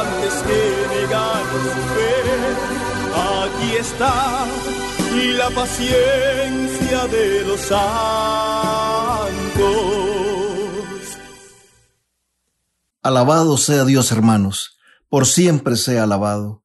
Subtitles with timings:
[0.00, 0.60] antes que
[0.94, 2.16] negar su fe.
[3.14, 4.46] Aquí está
[5.38, 7.76] la paciencia de los santos.
[13.02, 16.64] Alabado sea Dios, hermanos, por siempre sea alabado.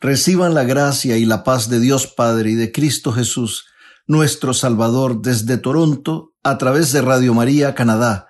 [0.00, 3.66] Reciban la gracia y la paz de Dios Padre y de Cristo Jesús,
[4.06, 8.28] nuestro Salvador, desde Toronto, a través de Radio María, Canadá.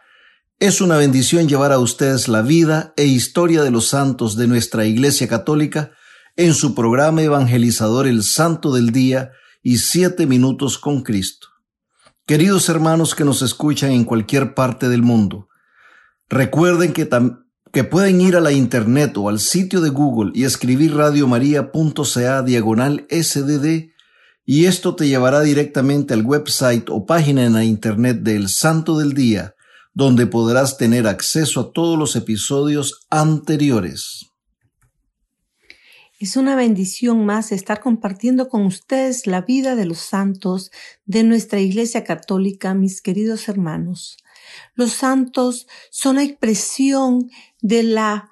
[0.62, 4.86] Es una bendición llevar a ustedes la vida e historia de los santos de nuestra
[4.86, 5.90] Iglesia Católica
[6.36, 11.48] en su programa evangelizador El Santo del Día y Siete Minutos con Cristo.
[12.26, 15.48] Queridos hermanos que nos escuchan en cualquier parte del mundo,
[16.28, 17.10] recuerden que,
[17.72, 23.04] que pueden ir a la internet o al sitio de Google y escribir radiomaria.ca diagonal
[23.10, 23.90] sdd
[24.44, 29.12] y esto te llevará directamente al website o página en la internet del Santo del
[29.12, 29.56] Día,
[29.94, 34.26] donde podrás tener acceso a todos los episodios anteriores.
[36.18, 40.70] Es una bendición más estar compartiendo con ustedes la vida de los santos
[41.04, 44.18] de nuestra Iglesia Católica, mis queridos hermanos.
[44.74, 47.28] Los santos son la expresión
[47.60, 48.30] de la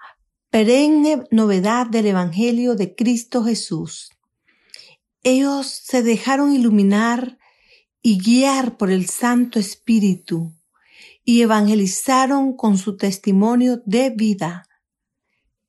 [0.51, 4.11] perenne novedad del Evangelio de Cristo Jesús.
[5.23, 7.39] Ellos se dejaron iluminar
[8.03, 10.55] y guiar por el Santo Espíritu
[11.31, 14.69] y evangelizaron con su testimonio de vida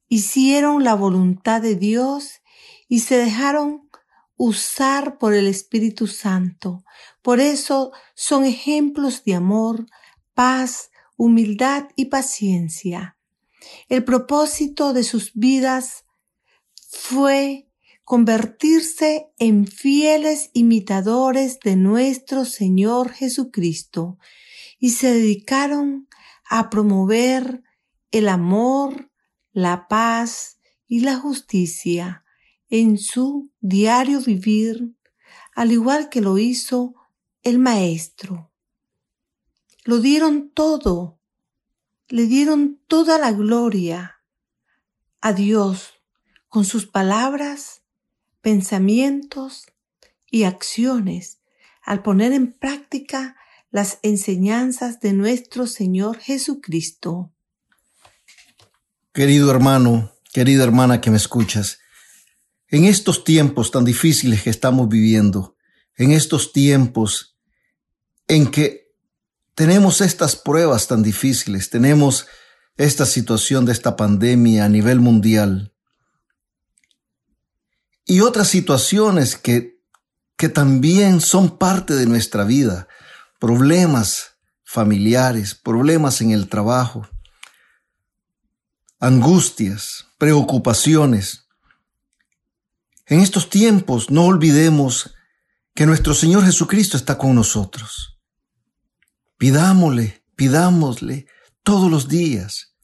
[0.07, 2.41] hicieron la voluntad de Dios
[2.87, 3.87] y se dejaron
[4.37, 6.83] usar por el Espíritu Santo.
[7.21, 9.85] Por eso son ejemplos de amor,
[10.33, 13.15] paz, humildad y paciencia.
[13.87, 16.05] El propósito de sus vidas
[16.89, 17.67] fue
[18.03, 24.17] convertirse en fieles imitadores de nuestro Señor Jesucristo
[24.81, 26.09] y se dedicaron
[26.49, 27.63] a promover
[28.09, 29.11] el amor,
[29.53, 32.25] la paz y la justicia
[32.67, 34.95] en su diario vivir,
[35.53, 36.95] al igual que lo hizo
[37.43, 38.51] el Maestro.
[39.85, 41.19] Lo dieron todo,
[42.07, 44.23] le dieron toda la gloria
[45.21, 45.93] a Dios
[46.49, 47.83] con sus palabras,
[48.41, 49.67] pensamientos
[50.31, 51.39] y acciones
[51.83, 53.35] al poner en práctica
[53.71, 57.31] las enseñanzas de nuestro Señor Jesucristo.
[59.13, 61.79] Querido hermano, querida hermana que me escuchas,
[62.67, 65.55] en estos tiempos tan difíciles que estamos viviendo,
[65.95, 67.37] en estos tiempos
[68.27, 68.93] en que
[69.55, 72.27] tenemos estas pruebas tan difíciles, tenemos
[72.77, 75.73] esta situación de esta pandemia a nivel mundial
[78.05, 79.81] y otras situaciones que,
[80.35, 82.87] que también son parte de nuestra vida,
[83.41, 87.09] problemas familiares, problemas en el trabajo,
[88.99, 91.47] angustias, preocupaciones.
[93.07, 95.15] En estos tiempos no olvidemos
[95.73, 98.19] que nuestro Señor Jesucristo está con nosotros.
[99.39, 101.25] Pidámosle, pidámosle
[101.63, 102.75] todos los días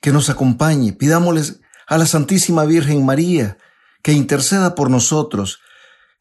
[0.00, 3.58] que nos acompañe, pidámosle a la Santísima Virgen María
[4.02, 5.60] que interceda por nosotros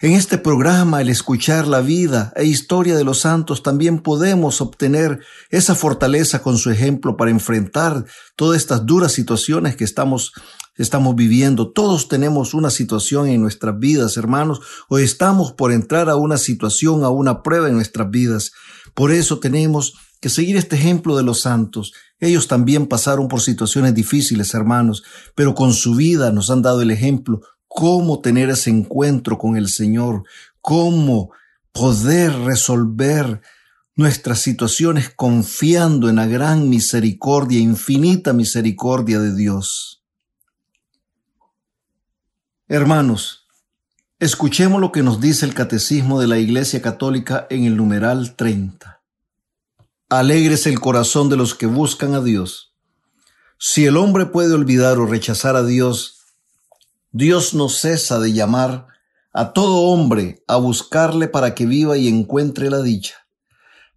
[0.02, 5.20] en este programa, el escuchar la vida e historia de los santos, también podemos obtener
[5.50, 8.06] esa fortaleza con su ejemplo para enfrentar
[8.38, 10.32] todas estas duras situaciones que estamos,
[10.78, 11.74] estamos viviendo.
[11.74, 17.04] Todos tenemos una situación en nuestras vidas, hermanos, o estamos por entrar a una situación,
[17.04, 18.54] a una prueba en nuestras vidas.
[18.94, 21.92] Por eso tenemos que seguir este ejemplo de los santos.
[22.22, 25.04] Ellos también pasaron por situaciones difíciles, hermanos,
[25.36, 29.70] pero con su vida nos han dado el ejemplo cómo tener ese encuentro con el
[29.70, 30.24] Señor,
[30.60, 31.32] cómo
[31.72, 33.42] poder resolver
[33.96, 40.04] nuestras situaciones confiando en la gran misericordia, infinita misericordia de Dios.
[42.68, 43.48] Hermanos,
[44.20, 49.02] escuchemos lo que nos dice el Catecismo de la Iglesia Católica en el numeral 30.
[50.10, 52.74] Alegres el corazón de los que buscan a Dios.
[53.58, 56.19] Si el hombre puede olvidar o rechazar a Dios,
[57.12, 58.88] Dios no cesa de llamar
[59.34, 63.16] a todo hombre a buscarle para que viva y encuentre la dicha.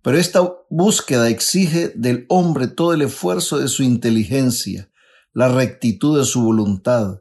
[0.03, 4.91] Pero esta búsqueda exige del hombre todo el esfuerzo de su inteligencia,
[5.32, 7.20] la rectitud de su voluntad,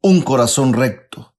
[0.00, 1.34] un corazón recto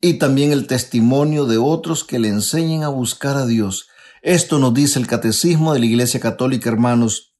[0.00, 3.88] y también el testimonio de otros que le enseñen a buscar a Dios.
[4.22, 7.34] Esto nos dice el Catecismo de la Iglesia Católica, hermanos,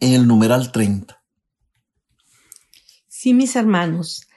[0.00, 1.22] en el numeral 30.
[3.08, 4.27] Sí, mis hermanos,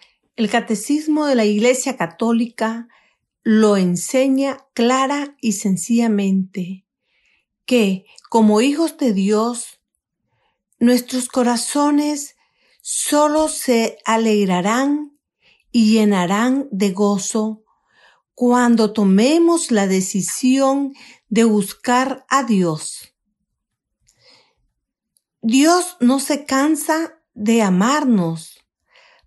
[0.42, 2.88] el Catecismo de la Iglesia Católica
[3.44, 6.84] lo enseña clara y sencillamente
[7.66, 9.80] que, como hijos de Dios,
[10.80, 12.38] nuestros corazones
[12.82, 15.16] solo se alegrarán
[15.72, 17.64] y llenarán de gozo
[18.34, 20.94] cuando tomemos la decisión
[21.30, 23.14] de buscar a Dios.
[25.44, 28.61] Dios no se cansa de amarnos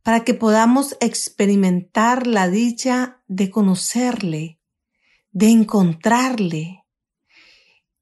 [0.04, 4.60] para que podamos experimentar la dicha de conocerle,
[5.32, 6.84] de encontrarle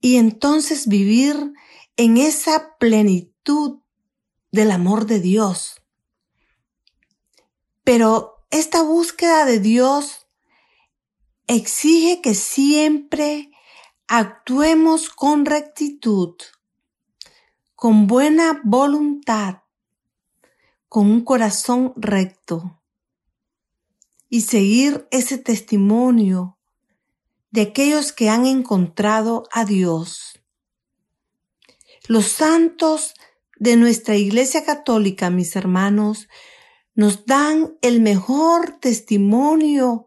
[0.01, 1.53] y entonces vivir
[1.97, 3.79] en esa plenitud
[4.51, 5.81] del amor de Dios.
[7.85, 10.27] Pero esta búsqueda de Dios
[11.47, 13.53] exige que siempre
[14.09, 16.35] actuemos con rectitud,
[17.77, 19.62] con buena voluntad,
[20.93, 22.83] con un corazón recto
[24.29, 26.59] y seguir ese testimonio
[27.51, 30.39] de aquellos que han encontrado a Dios.
[32.09, 33.15] Los santos
[33.57, 36.29] de nuestra Iglesia Católica, mis hermanos,
[36.95, 40.05] nos dan el mejor testimonio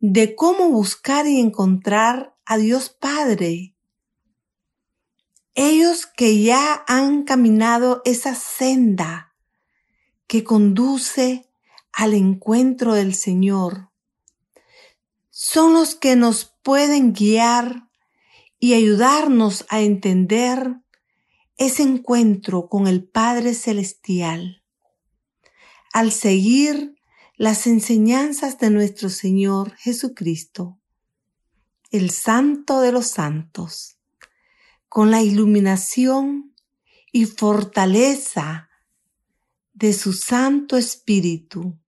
[0.00, 3.74] de cómo buscar y encontrar a Dios Padre.
[5.54, 9.25] Ellos que ya han caminado esa senda
[10.26, 11.48] que conduce
[11.92, 13.90] al encuentro del Señor,
[15.30, 17.88] son los que nos pueden guiar
[18.58, 20.76] y ayudarnos a entender
[21.56, 24.62] ese encuentro con el Padre Celestial.
[25.92, 26.96] Al seguir
[27.36, 30.78] las enseñanzas de nuestro Señor Jesucristo,
[31.90, 33.98] el Santo de los Santos,
[34.88, 36.54] con la iluminación
[37.12, 38.65] y fortaleza
[39.76, 41.78] de su Santo Espíritu.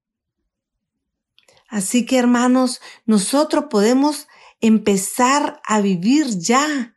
[1.69, 4.29] Así que hermanos, nosotros podemos
[4.61, 6.95] empezar a vivir ya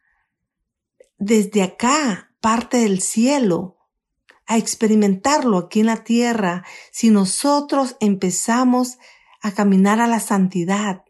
[1.18, 3.78] desde acá, parte del cielo,
[4.48, 8.98] a experimentarlo aquí en la tierra si nosotros empezamos
[9.42, 11.06] a caminar a la santidad,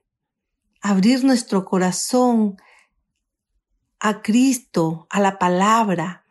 [0.82, 2.58] abrir nuestro corazón
[4.00, 6.26] a Cristo, a la palabra.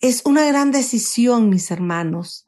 [0.00, 2.43] Es una gran decisión, mis hermanos.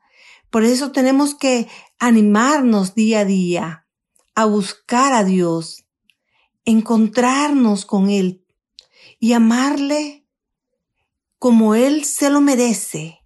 [0.50, 3.86] Por eso tenemos que animarnos día a día
[4.34, 5.86] a buscar a Dios,
[6.64, 8.44] encontrarnos con Él
[9.18, 10.26] y amarle
[11.38, 13.20] como Él se lo merece.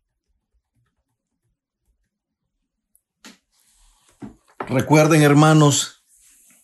[4.68, 6.04] Recuerden, hermanos,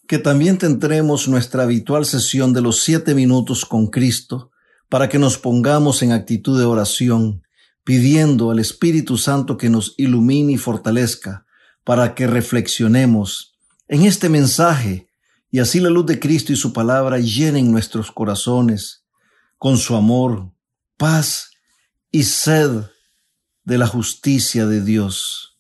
[0.06, 4.52] que también tendremos nuestra habitual sesión de los siete minutos con Cristo
[4.88, 7.42] para que nos pongamos en actitud de oración,
[7.86, 11.46] pidiendo al Espíritu Santo que nos ilumine y fortalezca
[11.84, 15.08] para que reflexionemos en este mensaje
[15.52, 19.04] y así la luz de Cristo y su palabra llenen nuestros corazones
[19.56, 20.50] con su amor,
[20.96, 21.52] paz
[22.10, 22.86] y sed
[23.62, 25.56] de la justicia de Dios.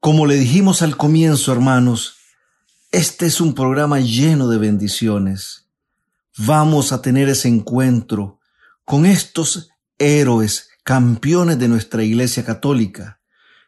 [0.00, 2.14] Como le dijimos al comienzo, hermanos,
[2.90, 5.69] este es un programa lleno de bendiciones.
[6.38, 8.40] Vamos a tener ese encuentro
[8.84, 13.20] con estos héroes, campeones de nuestra Iglesia Católica.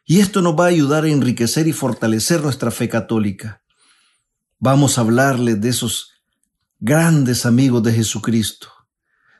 [0.05, 3.61] Y esto nos va a ayudar a enriquecer y fortalecer nuestra fe católica.
[4.59, 6.11] Vamos a hablarles de esos
[6.79, 8.69] grandes amigos de Jesucristo,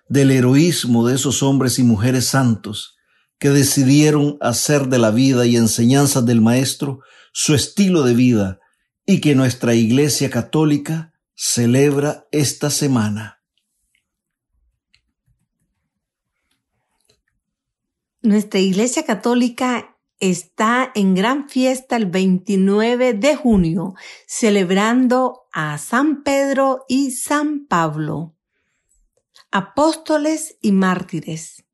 [0.08, 2.98] del heroísmo de esos hombres y mujeres santos
[3.40, 7.02] que decidieron hacer de la vida y enseñanzas del Maestro
[7.34, 8.60] su estilo de vida
[9.06, 13.42] y que nuestra Iglesia Católica celebra esta semana.
[18.22, 26.86] Nuestra Iglesia Católica está en gran fiesta el 29 de junio, celebrando a San Pedro
[26.88, 28.34] y San Pablo,
[29.52, 31.66] apóstoles y mártires.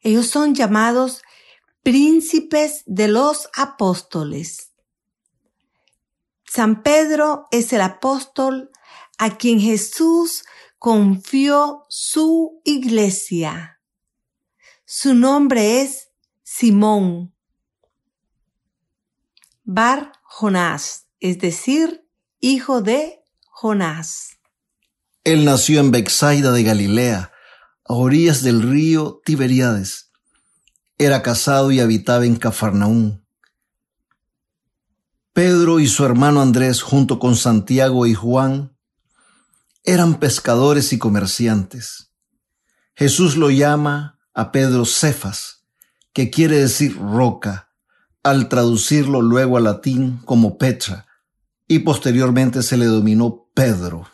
[0.00, 1.22] Ellos son llamados
[1.82, 4.70] príncipes de los apóstoles.
[6.46, 8.70] San Pedro es el apóstol
[9.18, 10.44] a quien Jesús
[10.78, 13.80] confió su iglesia.
[14.84, 16.08] Su nombre es
[16.42, 17.34] Simón
[19.64, 22.06] Bar Jonás, es decir,
[22.38, 24.38] hijo de Jonás.
[25.24, 27.32] Él nació en Bexaida de Galilea,
[27.86, 30.10] a orillas del río Tiberíades.
[30.98, 33.26] Era casado y habitaba en Cafarnaún.
[35.32, 38.73] Pedro y su hermano Andrés, junto con Santiago y Juan,
[39.84, 42.10] eran pescadores y comerciantes.
[42.96, 45.64] Jesús lo llama a Pedro Cefas,
[46.12, 47.70] que quiere decir roca,
[48.22, 51.06] al traducirlo luego al latín como Petra,
[51.68, 54.08] y posteriormente se le dominó Pedro.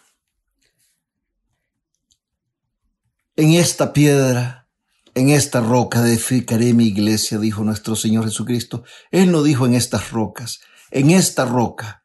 [3.37, 4.69] En esta piedra,
[5.15, 8.85] en esta roca edificaré mi iglesia, dijo nuestro Señor Jesucristo.
[9.11, 10.61] Él no dijo en estas rocas,
[10.91, 12.05] en esta roca,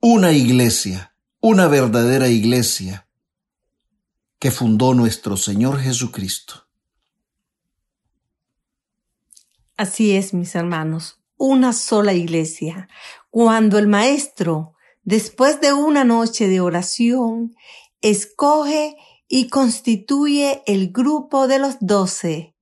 [0.00, 1.11] una iglesia,
[1.44, 3.08] una verdadera iglesia
[4.38, 6.68] que fundó nuestro Señor Jesucristo.
[9.76, 12.88] Así es, mis hermanos, una sola iglesia.
[13.28, 17.56] Cuando el Maestro, después de una noche de oración,
[18.02, 18.96] escoge
[19.26, 22.54] y constituye el grupo de los doce.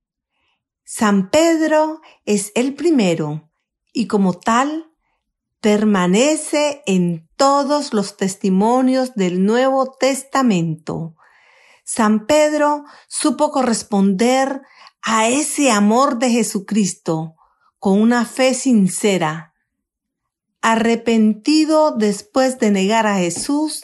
[0.83, 3.51] San Pedro es el primero
[3.93, 4.90] y como tal
[5.61, 11.15] permanece en todos los testimonios del Nuevo Testamento.
[11.83, 14.61] San Pedro supo corresponder
[15.03, 17.35] a ese amor de Jesucristo
[17.77, 19.53] con una fe sincera.
[20.61, 23.83] Arrepentido después de negar a Jesús,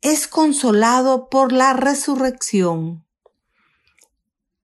[0.00, 3.06] es consolado por la resurrección.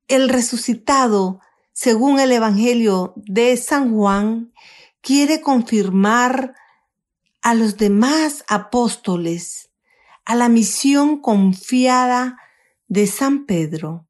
[0.08, 1.40] El resucitado,
[1.72, 4.52] según el Evangelio de San Juan,
[5.00, 6.54] quiere confirmar
[7.42, 9.70] a los demás apóstoles
[10.24, 12.38] a la misión confiada
[12.86, 14.06] de San Pedro.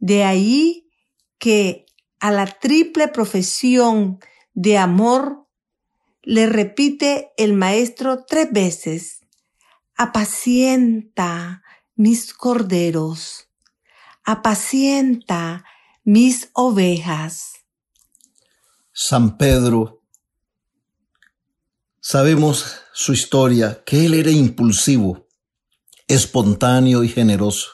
[0.00, 0.90] De ahí
[1.38, 1.86] que
[2.18, 4.18] a la triple profesión
[4.54, 5.46] de amor
[6.22, 9.20] le repite el maestro tres veces
[9.96, 11.62] apacienta
[11.94, 13.48] mis corderos,
[14.24, 15.64] apacienta
[16.04, 17.52] mis ovejas.
[18.92, 19.95] San Pedro,
[22.08, 25.26] sabemos su historia, que él era impulsivo,
[26.06, 27.70] espontáneo y generoso.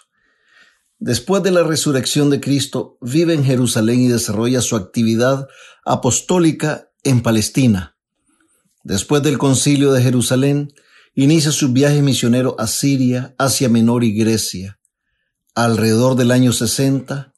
[0.98, 5.48] Después de la resurrección de Cristo, vive en Jerusalén y desarrolla su actividad
[5.84, 7.98] apostólica en Palestina.
[8.82, 10.72] Después del concilio de Jerusalén,
[11.14, 14.80] inicia su viaje misionero a Siria, Asia Menor y Grecia.
[15.54, 17.34] Alrededor del año 60,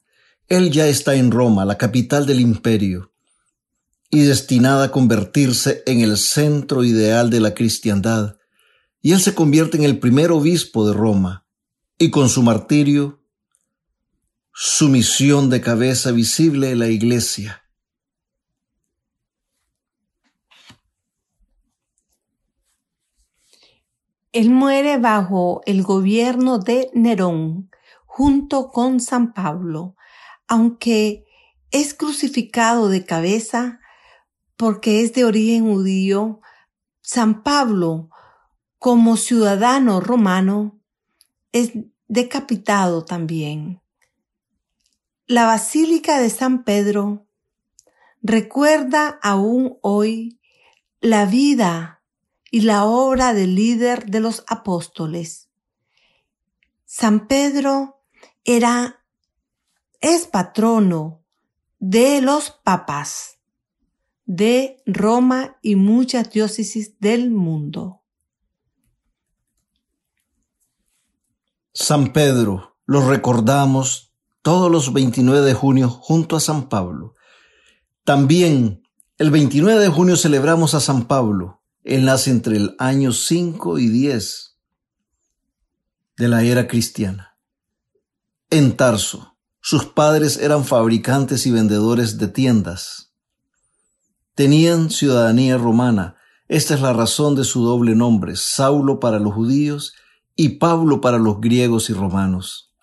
[0.47, 3.11] él ya está en Roma, la capital del imperio,
[4.15, 8.37] y destinada a convertirse en el centro ideal de la cristiandad,
[9.01, 11.45] y él se convierte en el primer obispo de Roma,
[11.97, 13.19] y con su martirio,
[14.53, 17.65] su misión de cabeza visible en la iglesia.
[24.31, 27.69] Él muere bajo el gobierno de Nerón,
[28.05, 29.97] junto con San Pablo,
[30.47, 31.25] aunque
[31.71, 33.81] es crucificado de cabeza
[34.57, 36.41] porque es de origen judío,
[37.01, 38.09] San Pablo,
[38.79, 40.79] como ciudadano romano,
[41.51, 41.71] es
[42.07, 43.81] decapitado también.
[45.27, 47.25] La Basílica de San Pedro
[48.21, 50.39] recuerda aún hoy
[51.01, 52.03] la vida
[52.51, 55.49] y la obra del líder de los apóstoles.
[56.85, 58.03] San Pedro
[58.43, 59.03] era,
[59.99, 61.23] es patrono
[61.79, 63.34] de los papas
[64.25, 68.01] de Roma y muchas diócesis del mundo.
[71.73, 77.15] San Pedro lo recordamos todos los 29 de junio junto a San Pablo.
[78.03, 78.83] También
[79.17, 83.89] el 29 de junio celebramos a San Pablo, él nace entre el año 5 y
[83.89, 84.57] 10
[86.17, 87.37] de la era cristiana.
[88.49, 93.14] En Tarso, sus padres eran fabricantes y vendedores de tiendas.
[94.35, 96.17] Tenían ciudadanía romana.
[96.49, 99.93] Esta es la razón de su doble nombre, Saulo para los judíos
[100.35, 102.73] y Pablo para los griegos y romanos.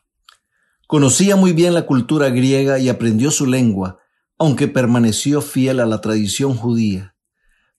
[0.87, 3.99] Conocía muy bien la cultura griega y aprendió su lengua,
[4.39, 7.15] aunque permaneció fiel a la tradición judía.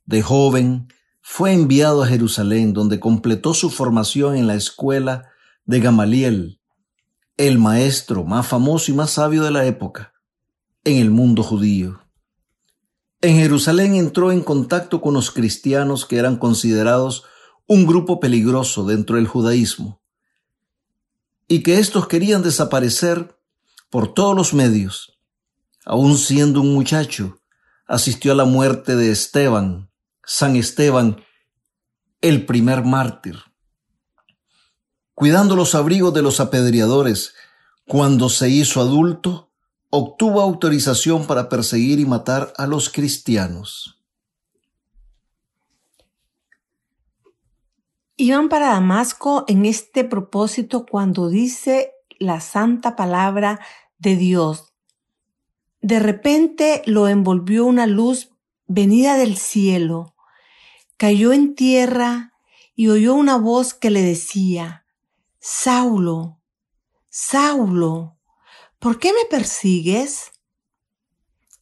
[0.06, 0.88] De joven
[1.20, 5.30] fue enviado a Jerusalén, donde completó su formación en la escuela
[5.66, 6.60] de Gamaliel,
[7.38, 10.14] el maestro más famoso y más sabio de la época
[10.84, 12.03] en el mundo judío.
[13.24, 17.24] En Jerusalén entró en contacto con los cristianos que eran considerados
[17.68, 20.02] un grupo peligroso dentro del judaísmo
[21.48, 23.40] y que estos querían desaparecer
[23.90, 25.18] por todos los medios.
[25.86, 27.40] Aún siendo un muchacho,
[27.88, 29.90] asistió a la muerte de Esteban,
[30.26, 31.24] San Esteban,
[32.20, 33.38] el primer mártir.
[35.14, 37.36] Cuidando los abrigos de los apedreadores,
[37.88, 39.53] cuando se hizo adulto,
[39.96, 44.02] obtuvo autorización para perseguir y matar a los cristianos.
[48.16, 53.60] Iban para Damasco en este propósito cuando dice la santa palabra
[54.00, 54.74] de Dios.
[55.80, 58.32] De repente lo envolvió una luz
[58.66, 60.16] venida del cielo.
[60.98, 62.34] Cayó en tierra
[62.76, 64.88] y oyó una voz que le decía,
[65.40, 66.42] Saulo,
[67.10, 68.13] Saulo,
[68.84, 70.34] ¿por qué me persigues?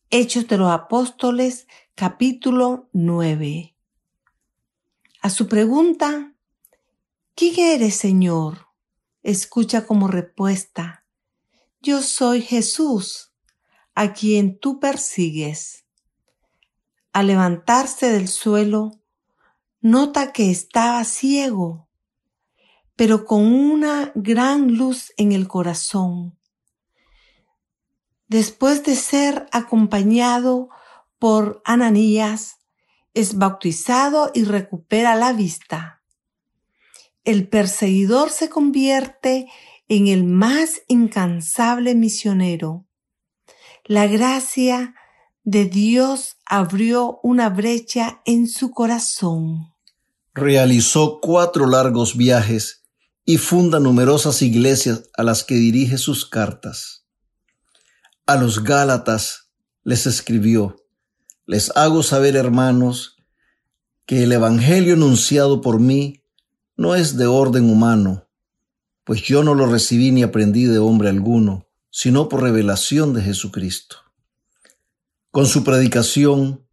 [0.10, 3.78] Hechos de los Apóstoles, capítulo 9.
[5.22, 6.34] A su pregunta,
[7.36, 8.70] ¿quién eres, Señor?
[9.22, 11.06] Escucha como respuesta,
[11.80, 13.32] yo soy Jesús,
[13.94, 15.86] a quien tú persigues.
[17.13, 19.00] Al levantarse del suelo,
[19.80, 21.88] nota que estaba ciego,
[22.96, 26.40] pero con una gran luz en el corazón.
[28.31, 30.69] Después de ser acompañado
[31.19, 32.59] por Ananías,
[33.13, 36.01] es bautizado y recupera la vista.
[37.25, 39.47] El perseguidor se convierte
[39.89, 42.88] en el más incansable misionero.
[43.83, 44.95] La gracia
[45.43, 49.73] de Dios abrió una brecha en su corazón.
[50.33, 52.85] Realizó cuatro largos viajes
[53.25, 57.00] y funda numerosas iglesias a las que dirige sus cartas.
[58.31, 59.51] A los Gálatas
[59.83, 60.77] les escribió,
[61.45, 63.17] les hago saber, hermanos,
[64.05, 66.24] que el Evangelio enunciado por mí
[66.77, 68.29] no es de orden humano,
[69.03, 73.98] pues yo no lo recibí ni aprendí de hombre alguno, sino por revelación de Jesucristo.
[75.31, 76.65] Con su predicación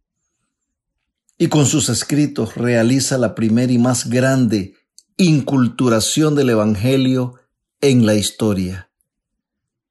[1.37, 4.75] y con sus escritos realiza la primera y más grande
[5.17, 7.33] inculturación del Evangelio
[7.81, 8.89] en la historia.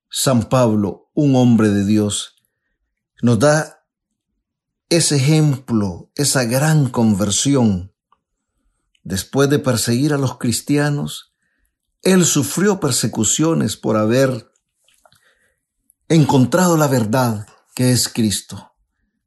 [0.08, 2.36] San Pablo, un hombre de Dios,
[3.22, 3.84] nos da
[4.88, 7.92] ese ejemplo, esa gran conversión.
[9.02, 11.34] Después de perseguir a los cristianos,
[12.02, 14.52] él sufrió persecuciones por haber
[16.08, 18.74] encontrado la verdad que es Cristo.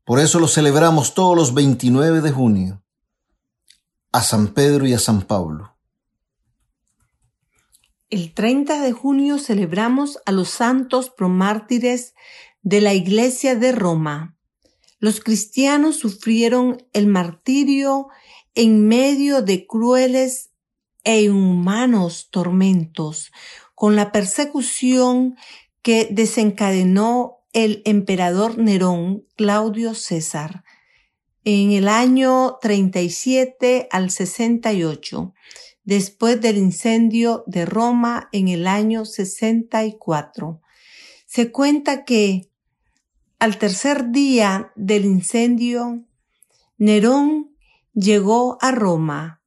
[0.06, 2.86] Por eso lo celebramos todos los 29 de junio,
[4.14, 5.71] a San Pedro y a San Pablo.
[8.12, 12.14] El 30 de junio celebramos a los santos promártires
[12.62, 14.36] de la Iglesia de Roma.
[15.00, 18.10] Los cristianos sufrieron el martirio
[18.54, 20.50] en medio de crueles
[21.06, 23.32] e inhumanos tormentos,
[23.76, 25.38] con la persecución
[25.82, 30.66] que desencadenó el emperador Nerón Claudio César
[31.46, 35.34] en el año 37 al 68
[35.92, 40.62] después del incendio de Roma en el año 64.
[41.26, 42.50] Se cuenta que
[43.40, 46.06] al tercer día del incendio,
[46.78, 47.58] Nerón
[47.94, 49.42] llegó a Roma.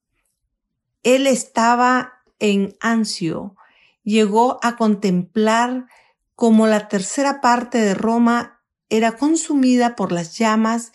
[1.02, 3.56] Él estaba en Anzio,
[4.02, 5.86] llegó a contemplar
[6.34, 10.92] cómo la tercera parte de Roma era consumida por las llamas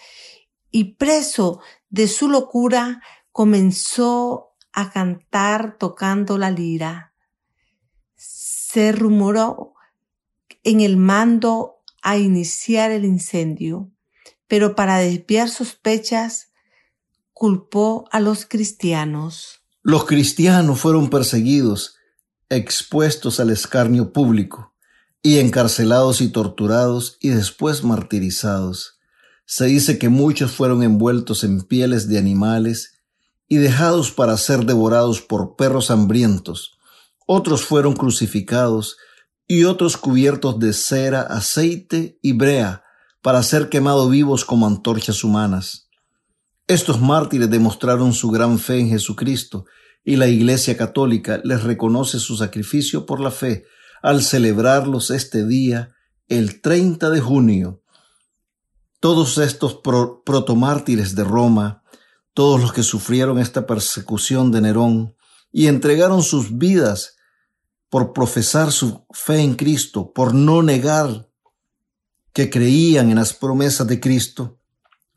[0.69, 1.59] y preso
[1.89, 7.13] de su locura comenzó a cantar tocando la lira.
[8.15, 9.73] Se rumoró
[10.63, 13.91] en el mando a iniciar el incendio,
[14.47, 16.49] pero para desviar sospechas
[17.33, 19.61] culpó a los cristianos.
[19.81, 21.95] Los cristianos fueron perseguidos,
[22.49, 24.73] expuestos al escarnio público,
[25.21, 28.99] y encarcelados y torturados y después martirizados.
[29.45, 32.98] Se dice que muchos fueron envueltos en pieles de animales
[33.49, 36.77] y dejados para ser devorados por perros hambrientos.
[37.25, 38.97] Otros fueron crucificados
[39.47, 42.83] y otros cubiertos de cera, aceite y brea
[43.21, 45.89] para ser quemados vivos como antorchas humanas.
[46.67, 49.65] Estos mártires demostraron su gran fe en Jesucristo
[50.03, 53.65] y la Iglesia Católica les reconoce su sacrificio por la fe
[54.03, 55.95] al celebrarlos este día,
[56.27, 57.81] el 30 de junio.
[58.99, 59.79] Todos estos
[60.23, 61.83] protomártires de Roma
[62.39, 65.13] todos los que sufrieron esta persecución de Nerón
[65.51, 67.17] y entregaron sus vidas
[67.89, 71.27] por profesar su fe en Cristo, por no negar
[72.31, 74.57] que creían en las promesas de Cristo,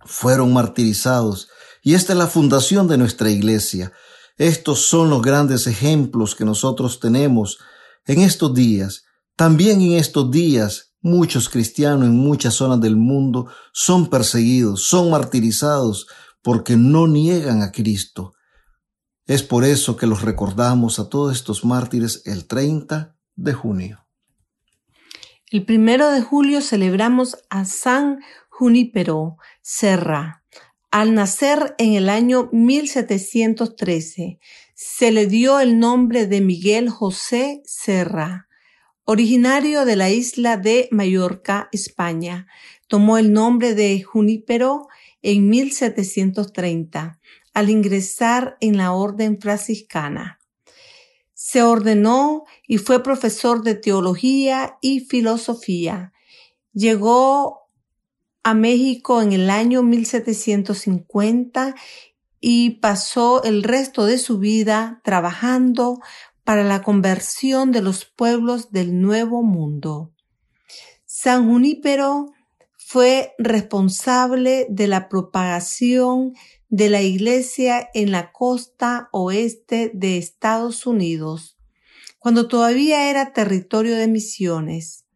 [0.05, 1.49] fueron martirizados.
[1.81, 3.93] Y esta es la fundación de nuestra iglesia.
[4.37, 7.61] Estos son los grandes ejemplos que nosotros tenemos
[8.05, 9.05] en estos días.
[9.37, 16.09] También en estos días muchos cristianos en muchas zonas del mundo son perseguidos, son martirizados
[16.43, 18.35] porque no niegan a Cristo.
[19.27, 24.07] Es por eso que los recordamos a todos estos mártires el 30 de junio.
[25.51, 30.43] El primero de julio celebramos a San Junípero Serra.
[30.91, 34.39] Al nacer en el año 1713,
[34.75, 38.49] se le dio el nombre de Miguel José Serra.
[39.05, 42.47] Originario de la isla de Mallorca, España,
[42.89, 44.89] tomó el nombre de Junípero
[45.23, 47.19] en 1730
[47.55, 50.39] al ingresar en la orden franciscana.
[51.35, 56.13] Se ordenó y fue profesor de teología y filosofía.
[56.73, 57.69] Llegó
[58.43, 61.75] a México en el año 1750
[62.41, 66.01] y pasó el resto de su vida trabajando
[66.45, 70.13] para la conversión de los pueblos del Nuevo Mundo.
[71.05, 72.33] San Junípero
[72.93, 76.35] fue responsable de la propagación
[76.69, 81.57] de la Iglesia en la costa oeste de Estados Unidos,
[82.19, 85.07] cuando todavía era territorio de misiones.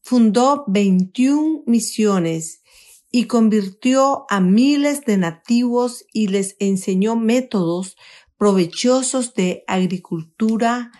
[0.00, 2.62] Fundó 21 misiones
[3.10, 7.98] y convirtió a miles de nativos y les enseñó métodos
[8.38, 10.92] provechosos de agricultura,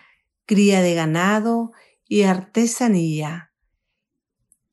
[0.44, 1.72] cría de ganado
[2.06, 3.50] y artesanía.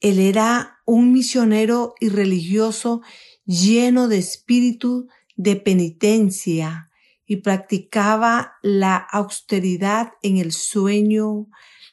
[0.01, 3.01] Él era un misionero y religioso
[3.45, 6.89] lleno de espíritu de penitencia
[7.25, 11.47] y practicaba la austeridad en el sueño,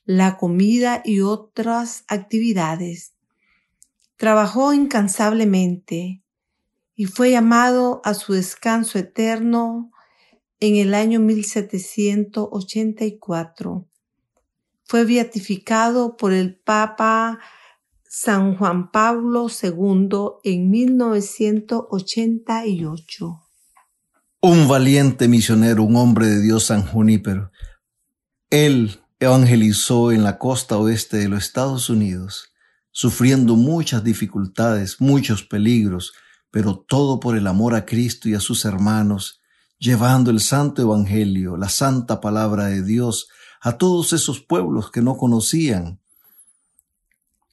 [0.05, 3.15] la comida y otras actividades.
[4.17, 6.25] Trabajó incansablemente
[6.95, 9.93] y fue llamado a su descanso eterno
[10.59, 13.87] en el año 1784.
[14.85, 17.39] Fue beatificado por el Papa
[18.13, 20.09] San Juan Pablo II
[20.43, 23.41] en 1988.
[24.41, 27.53] Un valiente misionero, un hombre de Dios San Junípero.
[28.51, 32.53] Él evangelizó en la costa oeste de los Estados Unidos,
[32.91, 36.13] sufriendo muchas dificultades, muchos peligros,
[36.51, 39.41] pero todo por el amor a Cristo y a sus hermanos,
[39.79, 43.29] llevando el santo evangelio, la santa palabra de Dios
[43.61, 46.00] a todos esos pueblos que no conocían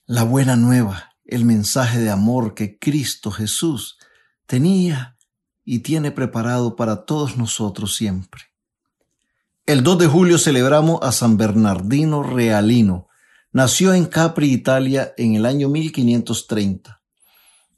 [0.08, 3.98] la buena nueva, el mensaje de amor que Cristo Jesús
[4.46, 5.18] tenía
[5.66, 8.44] y tiene preparado para todos nosotros siempre.
[9.66, 13.10] El 2 de julio celebramos a San Bernardino Realino.
[13.52, 17.02] Nació en Capri, Italia, en el año 1530.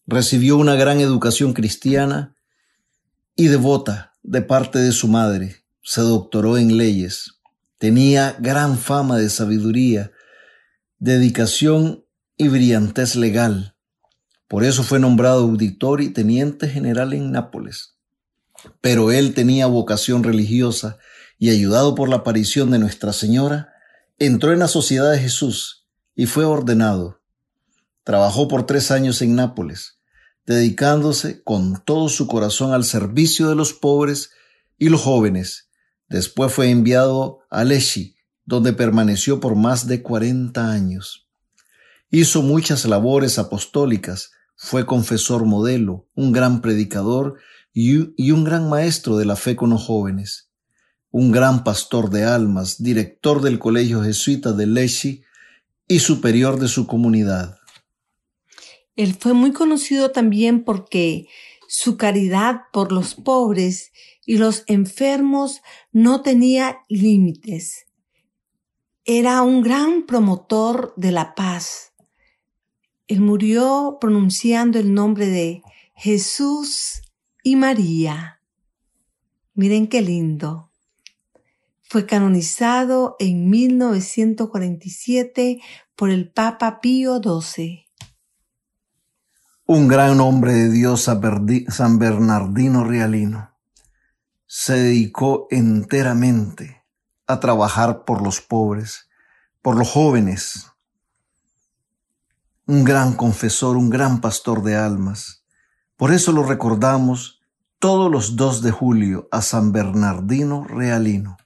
[0.06, 2.36] Recibió una gran educación cristiana
[3.36, 5.64] y devota de parte de su madre.
[5.82, 7.40] Se doctoró en leyes.
[7.80, 10.12] Tenía gran fama de sabiduría,
[11.00, 12.06] dedicación
[12.40, 13.76] y brillantez legal.
[14.48, 17.98] Por eso fue nombrado auditor y teniente general en Nápoles.
[18.80, 20.98] Pero él tenía vocación religiosa
[21.38, 23.74] y ayudado por la aparición de Nuestra Señora,
[24.18, 27.22] entró en la Sociedad de Jesús y fue ordenado.
[28.06, 30.00] Trabajó por tres años en Nápoles,
[30.46, 34.32] dedicándose con todo su corazón al servicio de los pobres
[34.78, 35.70] y los jóvenes.
[36.08, 41.29] Después fue enviado a Leschi, donde permaneció por más de cuarenta años.
[42.12, 47.40] Hizo muchas labores apostólicas, fue confesor modelo, un gran predicador
[47.72, 50.50] y, un gran maestro de la fe con los jóvenes,
[51.12, 55.22] un gran pastor de almas, director del Colegio Jesuita de Lechi
[55.88, 57.60] y superior de su comunidad.
[58.96, 61.28] Él fue muy conocido también porque
[61.68, 63.92] su caridad por los pobres
[64.26, 67.86] y los enfermos no tenía límites.
[69.06, 71.89] Era un gran promotor de la paz
[73.10, 75.64] él murió pronunciando el nombre de
[75.96, 77.02] Jesús
[77.42, 78.44] y María.
[79.56, 80.72] Miren qué lindo.
[81.82, 85.60] Fue canonizado en 1947
[85.96, 87.88] por el Papa Pío XII.
[89.66, 93.56] Un gran hombre de Dios, San Bernardino Realino,
[94.46, 96.84] se dedicó enteramente
[97.26, 99.10] a trabajar por los pobres,
[99.64, 100.69] por los jóvenes,
[102.70, 105.44] un gran confesor, un gran pastor de almas.
[105.98, 107.42] Por eso lo recordamos
[107.80, 111.38] todos los 2 de julio a San Bernardino Realino.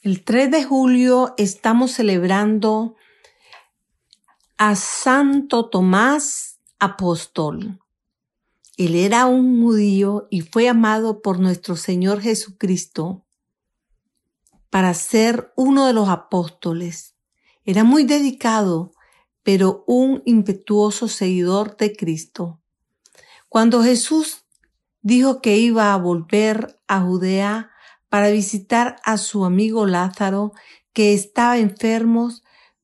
[0.00, 2.94] El 3 de julio estamos celebrando
[4.56, 7.80] a Santo Tomás Apóstol.
[8.76, 13.25] Él era un judío y fue amado por nuestro Señor Jesucristo
[14.70, 17.14] para ser uno de los apóstoles.
[17.64, 18.92] Era muy dedicado,
[19.42, 22.60] pero un impetuoso seguidor de Cristo.
[23.48, 24.44] Cuando Jesús
[25.02, 27.70] dijo que iba a volver a Judea
[28.08, 30.52] para visitar a su amigo Lázaro,
[30.92, 32.30] que estaba enfermo,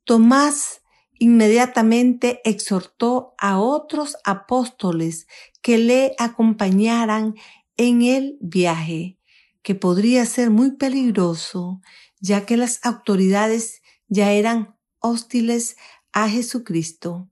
[0.05, 0.83] Tomás
[1.18, 5.29] inmediatamente exhortó a otros apóstoles
[5.62, 7.35] que le acompañaran
[7.77, 9.18] en el viaje,
[9.62, 11.81] que podría ser muy peligroso,
[12.20, 15.77] ya que las autoridades ya eran hostiles
[16.12, 17.29] a Jesucristo.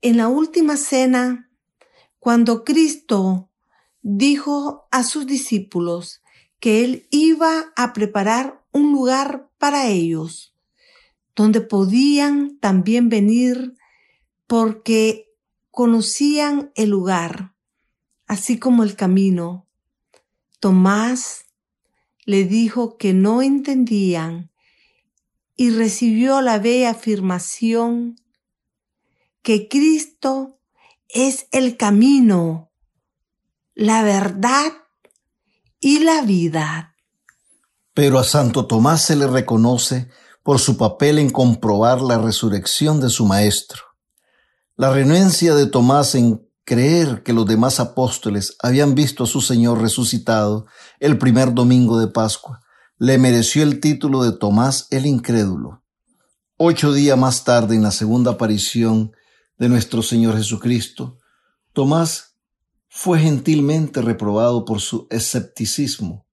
[0.00, 1.50] En la última cena,
[2.18, 3.50] cuando Cristo
[4.02, 6.22] dijo a sus discípulos
[6.60, 10.54] que Él iba a preparar un lugar para ellos,
[11.36, 13.74] donde podían también venir
[14.46, 15.32] porque
[15.70, 17.54] conocían el lugar,
[18.26, 19.67] así como el camino.
[20.60, 21.46] Tomás
[22.24, 24.50] le dijo que no entendían
[25.56, 28.16] y recibió la bella afirmación
[29.42, 30.60] que Cristo
[31.08, 32.70] es el camino,
[33.74, 34.72] la verdad
[35.80, 36.94] y la vida.
[37.94, 40.08] Pero a Santo Tomás se le reconoce
[40.42, 43.82] por su papel en comprobar la resurrección de su Maestro.
[44.76, 49.80] La renuencia de Tomás en creer que los demás apóstoles habían visto a su Señor
[49.80, 50.66] resucitado
[51.00, 52.60] el primer domingo de Pascua
[52.98, 55.82] le mereció el título de Tomás el Incrédulo.
[56.58, 59.12] Ocho días más tarde, en la segunda aparición
[59.56, 61.18] de nuestro Señor Jesucristo,
[61.72, 62.36] Tomás
[62.86, 66.26] fue gentilmente reprobado por su escepticismo,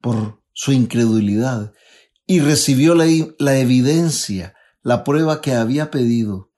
[0.00, 1.74] por su incredulidad,
[2.26, 6.53] y recibió la, evidencia, la prueba que había pedido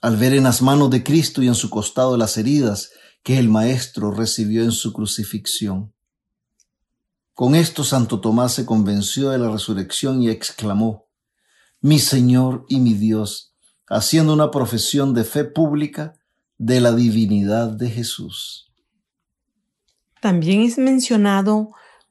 [0.00, 2.90] al ver en las manos de Cristo y en su costado las heridas
[3.22, 5.92] que el Maestro recibió en su crucifixión.
[7.34, 11.08] Con esto Santo Tomás se convenció de la resurrección y exclamó,
[11.80, 13.54] Mi Señor y mi Dios,
[13.88, 16.14] haciendo una profesión de fe pública
[16.58, 18.72] de la divinidad de Jesús.
[20.20, 21.70] También es mencionado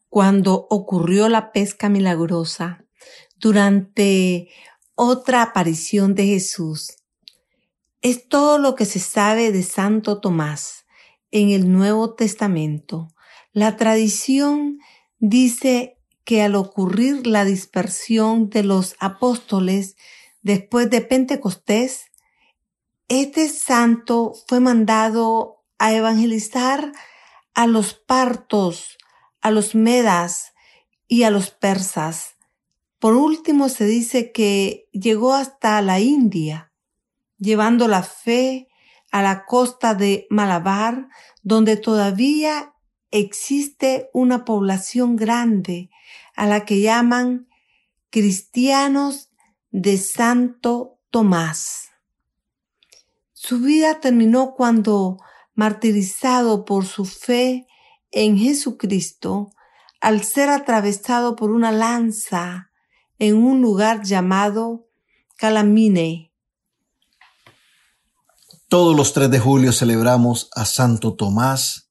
[0.10, 2.86] cuando ocurrió la pesca milagrosa
[3.36, 4.50] durante
[4.96, 6.98] otra aparición de Jesús
[8.02, 10.86] es todo lo que se sabe de Santo Tomás
[11.32, 13.10] en el Nuevo Testamento.
[13.54, 14.80] La tradición
[15.20, 19.96] dice que al ocurrir la dispersión de los apóstoles
[20.42, 22.06] después de Pentecostés,
[23.08, 26.92] este santo fue mandado a evangelizar
[27.54, 28.98] a los partos,
[29.42, 30.54] a los medas
[31.08, 32.36] y a los persas.
[33.00, 36.68] Por último se dice que llegó hasta la India
[37.38, 38.68] llevando la fe
[39.12, 41.08] a la costa de Malabar,
[41.44, 42.74] donde todavía
[43.12, 45.90] existe una población grande
[46.36, 47.48] a la que llaman
[48.10, 49.30] cristianos
[49.72, 51.90] de Santo Tomás.
[53.34, 55.18] Su vida terminó cuando,
[55.54, 57.68] martirizado por su fe
[58.12, 59.52] en Jesucristo,
[60.02, 62.72] al ser atravesado por una lanza
[63.20, 64.88] en un lugar llamado
[65.38, 66.27] Calamine,
[68.70, 71.90] todos los 3 de julio celebramos a Santo Tomás,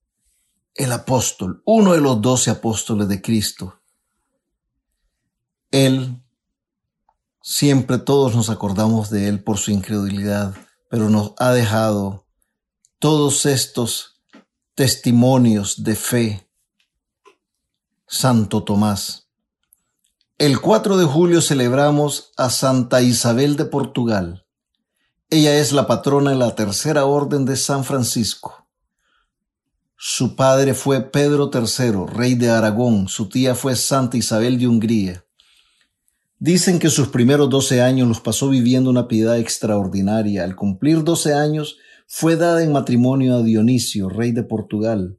[0.74, 3.80] el apóstol, uno de los doce apóstoles de Cristo.
[5.70, 6.22] Él,
[7.40, 10.54] siempre todos nos acordamos de Él por su incredulidad,
[10.90, 12.26] pero nos ha dejado
[12.98, 14.22] todos estos
[14.74, 16.50] testimonios de fe.
[18.06, 19.30] Santo Tomás.
[20.38, 24.45] El 4 de julio celebramos a Santa Isabel de Portugal
[25.28, 28.68] ella es la patrona de la Tercera Orden de San Francisco.
[29.96, 35.24] Su padre fue Pedro III, rey de Aragón, su tía fue Santa Isabel de Hungría.
[36.38, 40.44] Dicen que sus primeros doce años los pasó viviendo una piedad extraordinaria.
[40.44, 45.18] Al cumplir doce años fue dada en matrimonio a Dionisio, rey de Portugal,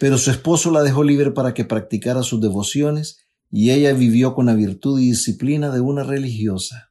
[0.00, 4.46] pero su esposo la dejó libre para que practicara sus devociones y ella vivió con
[4.46, 6.87] la virtud y disciplina de una religiosa.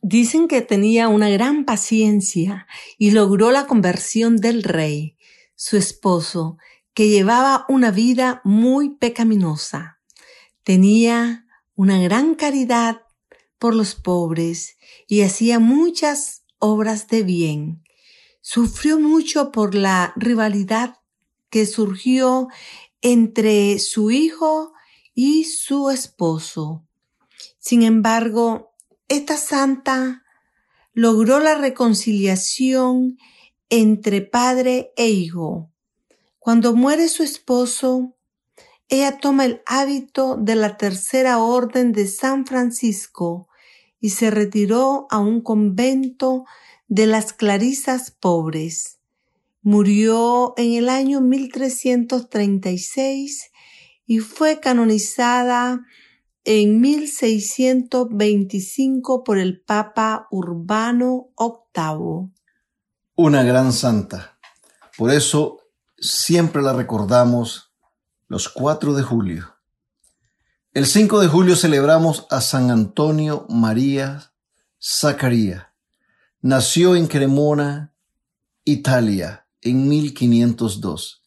[0.00, 2.66] Dicen que tenía una gran paciencia
[2.98, 5.16] y logró la conversión del rey,
[5.56, 6.58] su esposo,
[6.94, 10.00] que llevaba una vida muy pecaminosa.
[10.62, 13.02] Tenía una gran caridad
[13.58, 17.84] por los pobres y hacía muchas obras de bien.
[18.40, 20.96] Sufrió mucho por la rivalidad
[21.50, 22.48] que surgió
[23.00, 24.72] entre su hijo
[25.14, 26.84] y su esposo.
[27.58, 28.67] Sin embargo,
[29.08, 30.22] Esta santa
[30.92, 33.16] logró la reconciliación
[33.70, 35.70] entre padre e hijo.
[36.38, 38.14] Cuando muere su esposo,
[38.88, 43.48] ella toma el hábito de la tercera orden de San Francisco
[43.98, 46.44] y se retiró a un convento
[46.86, 48.98] de las Clarisas pobres.
[49.62, 53.50] Murió en el año 1336
[54.06, 55.80] y fue canonizada
[56.50, 62.32] en 1625 por el Papa Urbano VIII.
[63.16, 64.38] Una gran santa.
[64.96, 65.58] Por eso
[65.98, 67.74] siempre la recordamos
[68.28, 69.56] los 4 de julio.
[70.72, 74.32] El 5 de julio celebramos a San Antonio María
[74.82, 75.74] Zacaría.
[76.40, 77.92] Nació en Cremona,
[78.64, 81.17] Italia, en 1502.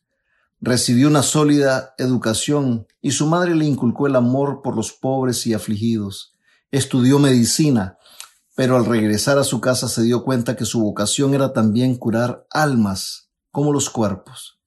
[0.64, 5.56] Recibió una sólida educación y su madre le inculcó el amor por los pobres y
[5.56, 6.36] afligidos.
[6.70, 7.98] Estudió medicina,
[8.56, 12.46] pero al regresar a su casa se dio cuenta que su vocación era también curar
[12.52, 14.60] almas como los cuerpos.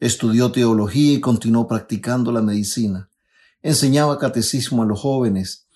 [0.00, 3.08] Estudió teología y continuó practicando la medicina.
[3.62, 5.66] Enseñaba catecismo a los jóvenes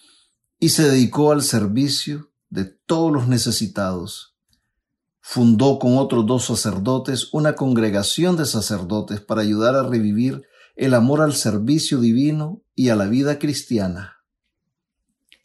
[0.58, 4.32] y se dedicó al servicio de todos los necesitados
[5.22, 10.42] fundó con otros dos sacerdotes una congregación de sacerdotes para ayudar a revivir
[10.74, 14.18] el amor al servicio divino y a la vida cristiana.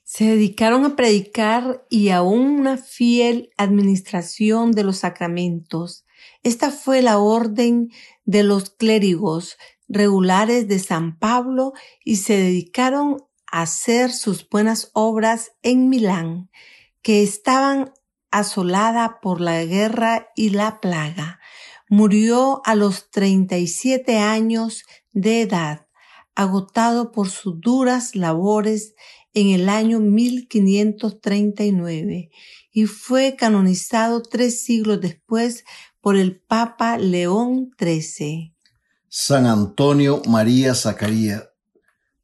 [0.04, 6.06] Se dedicaron a predicar y a una fiel administración de los sacramentos.
[6.44, 7.90] Esta fue la orden
[8.26, 13.18] de los clérigos regulares de San Pablo y se dedicaron
[13.52, 16.50] a hacer sus buenas obras en Milán,
[17.02, 17.92] que estaban
[18.32, 21.40] asolada por la guerra y la plaga.
[21.90, 25.88] Murió a los 37 años de edad,
[26.36, 28.94] agotado por sus duras labores
[29.34, 32.30] en el año 1539
[32.72, 35.66] y fue canonizado tres siglos después
[36.02, 38.54] por el Papa León XIII.
[39.08, 41.50] San Antonio María Zacaría,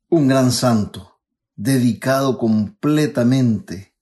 [0.10, 1.22] un gran santo,
[1.56, 3.93] dedicado completamente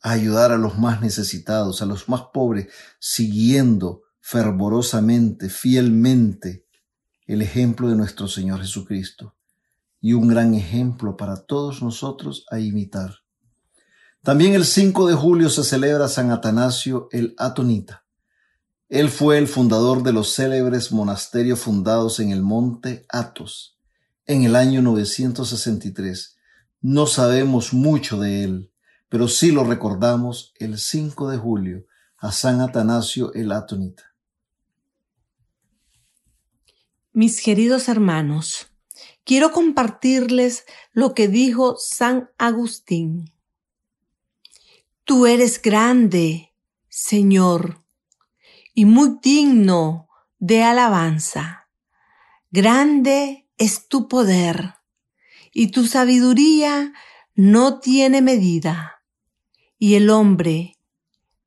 [0.00, 6.66] ayudar a los más necesitados, a los más pobres, siguiendo fervorosamente, fielmente
[7.26, 9.34] el ejemplo de nuestro Señor Jesucristo
[10.00, 13.16] y un gran ejemplo para todos nosotros a imitar.
[14.22, 18.04] También el 5 de julio se celebra San Atanasio el Atonita.
[18.88, 23.78] Él fue el fundador de los célebres monasterios fundados en el monte Athos
[24.26, 26.36] en el año 963.
[26.80, 28.72] No sabemos mucho de él,
[29.08, 31.86] pero sí lo recordamos el 5 de julio
[32.18, 34.14] a San Atanasio el Atonita.
[37.12, 38.68] Mis queridos hermanos,
[39.24, 43.32] quiero compartirles lo que dijo San Agustín.
[45.04, 46.54] Tú eres grande,
[46.88, 47.82] Señor,
[48.74, 51.68] y muy digno de alabanza.
[52.50, 54.74] Grande es tu poder,
[55.52, 56.92] y tu sabiduría
[57.34, 58.97] no tiene medida
[59.78, 60.78] y el hombre,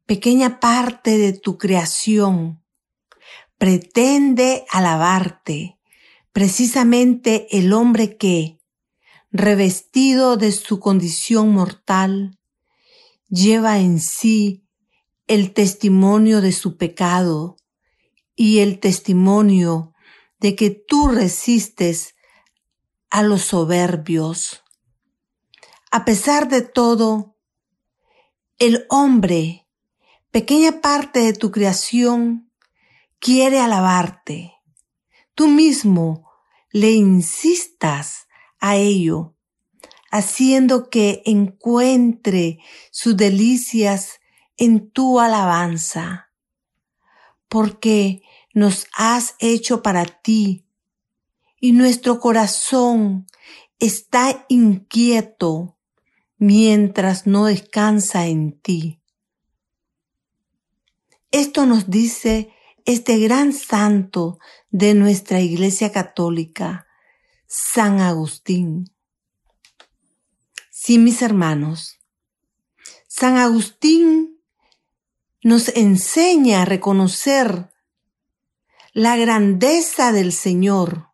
[0.06, 2.64] pequeña parte de tu creación,
[3.58, 5.78] pretende alabarte,
[6.32, 8.60] precisamente el hombre que,
[9.32, 12.40] revestido de su condición mortal,
[13.30, 14.66] lleva en sí
[15.28, 17.58] el testimonio de su pecado
[18.36, 19.94] y el testimonio
[20.40, 22.16] de que tú resistes
[23.10, 24.64] a los soberbios.
[25.92, 27.31] A pesar de todo,
[28.62, 29.68] el hombre,
[30.30, 32.52] pequeña parte de tu creación,
[33.18, 34.54] quiere alabarte.
[35.34, 36.30] Tú mismo
[36.70, 38.28] le insistas
[38.60, 39.34] a ello,
[40.12, 42.60] haciendo que encuentre
[42.92, 44.20] sus delicias
[44.58, 46.30] en tu alabanza,
[47.48, 48.22] porque
[48.54, 50.68] nos has hecho para ti
[51.60, 53.26] y nuestro corazón
[53.80, 55.80] está inquieto
[56.42, 59.00] mientras no descansa en ti.
[61.30, 62.52] Esto nos dice
[62.84, 64.40] este gran santo
[64.72, 66.88] de nuestra Iglesia Católica,
[67.46, 68.92] San Agustín.
[70.72, 72.00] Sí, mis hermanos,
[73.08, 74.42] San Agustín
[75.44, 77.72] nos enseña a reconocer
[78.94, 81.12] la grandeza del Señor,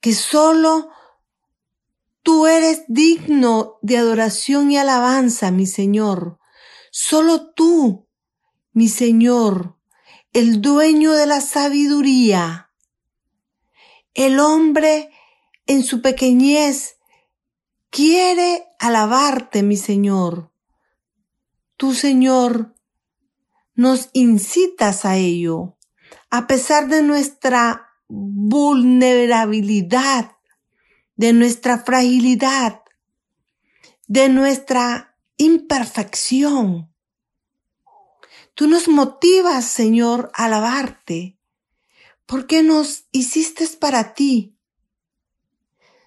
[0.00, 0.88] que solo
[2.22, 6.38] Tú eres digno de adoración y alabanza, mi Señor.
[6.90, 8.08] Solo tú,
[8.72, 9.76] mi Señor,
[10.32, 12.70] el dueño de la sabiduría.
[14.14, 15.10] El hombre
[15.66, 16.98] en su pequeñez
[17.90, 20.52] quiere alabarte, mi Señor.
[21.76, 22.74] tú, Señor,
[23.74, 25.76] nos incitas a ello,
[26.30, 30.36] a pesar de nuestra vulnerabilidad,
[31.16, 32.82] de nuestra fragilidad,
[34.06, 36.92] de nuestra imperfección.
[38.54, 41.38] Tú nos motivas, Señor, a alabarte,
[42.26, 44.56] porque nos hiciste para ti.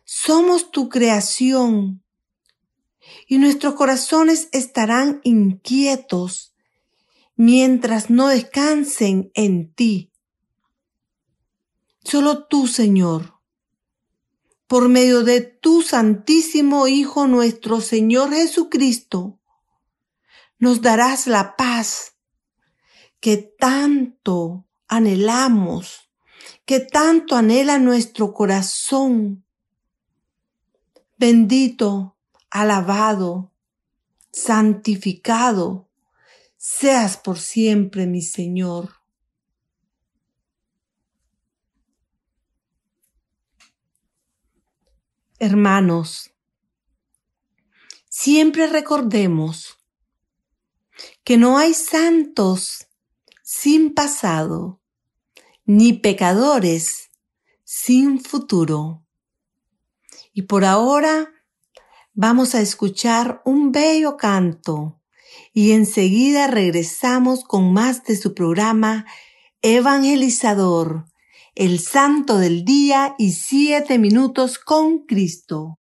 [0.03, 2.03] Somos tu creación
[3.28, 6.56] y nuestros corazones estarán inquietos
[7.36, 10.12] mientras no descansen en ti.
[12.03, 13.34] Solo tú, Señor,
[14.68, 19.39] por medio de tu Santísimo Hijo nuestro Señor Jesucristo,
[20.57, 22.16] nos darás la paz
[23.20, 26.09] que tanto anhelamos,
[26.66, 29.45] que tanto anhela nuestro corazón.
[31.18, 32.18] Bendito,
[32.49, 33.51] alabado,
[34.32, 35.86] santificado
[36.68, 38.89] seas por siempre, mi Señor.
[45.38, 46.31] Hermanos,
[48.07, 49.77] siempre recordemos
[51.25, 52.88] que no hay santos
[53.43, 54.79] sin pasado,
[55.65, 57.09] ni pecadores
[57.65, 59.05] sin futuro.
[60.31, 61.33] Y por ahora
[62.13, 65.01] vamos a escuchar un bello canto
[65.51, 69.05] y enseguida regresamos con más de su programa
[69.61, 71.07] Evangelizador,
[71.56, 75.80] el Santo del Día y siete minutos con Cristo.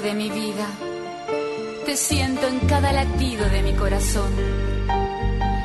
[0.00, 0.66] De mi vida.
[1.84, 4.32] Te siento en cada latido de mi corazón.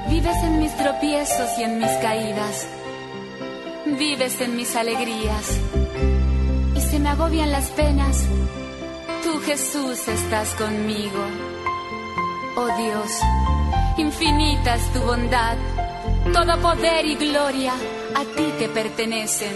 [0.09, 2.67] Vives en mis tropiezos y en mis caídas.
[3.85, 5.59] Vives en mis alegrías.
[6.75, 8.25] Y se me agobian las penas.
[9.23, 11.23] Tú Jesús estás conmigo.
[12.55, 13.11] Oh Dios,
[13.97, 15.57] infinita es tu bondad.
[16.33, 17.73] Todo poder y gloria
[18.15, 19.55] a ti te pertenecen.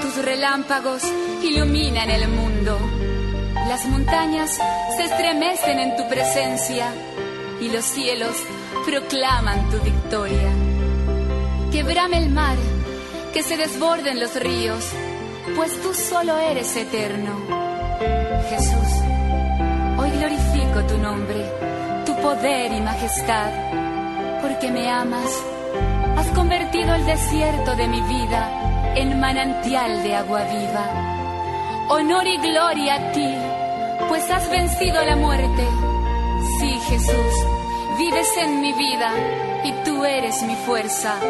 [0.00, 1.02] Tus relámpagos
[1.42, 2.95] iluminan el mundo
[3.68, 4.58] las montañas
[4.96, 6.92] se estremecen en tu presencia
[7.60, 8.36] y los cielos
[8.84, 10.50] proclaman tu victoria.
[11.72, 12.56] que brame el mar,
[13.34, 14.84] que se desborden los ríos,
[15.56, 17.32] pues tú solo eres eterno.
[18.48, 18.90] Jesús,
[19.98, 21.44] hoy glorifico tu nombre,
[22.06, 23.50] tu poder y majestad,
[24.40, 25.42] porque me amas.
[26.16, 31.16] Has convertido el desierto de mi vida en manantial de agua viva.
[31.88, 33.34] Honor y gloria a ti,
[34.16, 35.62] pues has vencido la muerte.
[36.58, 37.34] Sí, Jesús,
[37.98, 39.12] vives en mi vida
[39.62, 41.20] y tú eres mi fuerza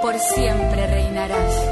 [0.00, 1.71] por siempre reinarás.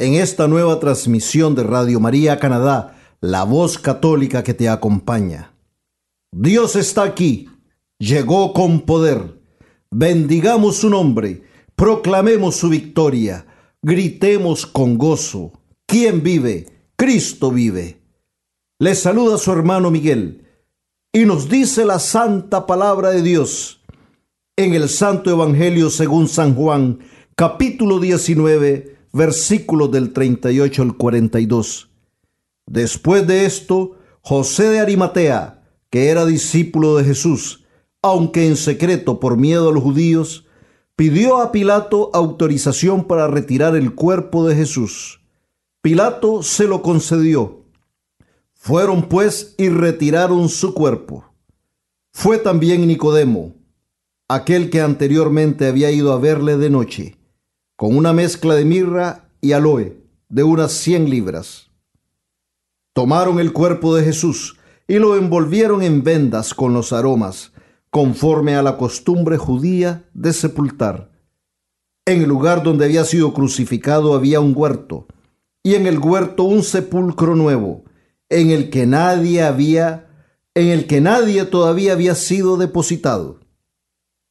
[0.00, 5.52] en esta nueva transmisión de Radio María Canadá, la voz católica que te acompaña.
[6.32, 7.50] Dios está aquí,
[7.98, 9.42] llegó con poder.
[9.90, 11.42] Bendigamos su nombre,
[11.76, 13.44] proclamemos su victoria,
[13.82, 15.52] gritemos con gozo.
[15.86, 16.88] ¿Quién vive?
[16.96, 18.00] Cristo vive.
[18.78, 20.46] Le saluda su hermano Miguel
[21.12, 23.82] y nos dice la santa palabra de Dios
[24.56, 27.00] en el Santo Evangelio según San Juan,
[27.36, 31.90] capítulo 19, versículos del 38 al 42.
[32.66, 37.64] Después de esto, José de Arimatea, que era discípulo de Jesús,
[38.02, 40.46] aunque en secreto por miedo a los judíos,
[40.94, 45.20] pidió a Pilato autorización para retirar el cuerpo de Jesús.
[45.82, 47.64] Pilato se lo concedió.
[48.52, 51.24] Fueron pues y retiraron su cuerpo.
[52.12, 53.54] Fue también Nicodemo,
[54.28, 57.19] aquel que anteriormente había ido a verle de noche
[57.80, 61.70] con una mezcla de mirra y aloe de unas cien libras.
[62.92, 67.52] Tomaron el cuerpo de Jesús y lo envolvieron en vendas con los aromas,
[67.88, 71.10] conforme a la costumbre judía de sepultar.
[72.04, 75.06] En el lugar donde había sido crucificado había un huerto,
[75.62, 77.84] y en el huerto un sepulcro nuevo,
[78.28, 80.06] en el que nadie había,
[80.52, 83.40] en el que nadie todavía había sido depositado.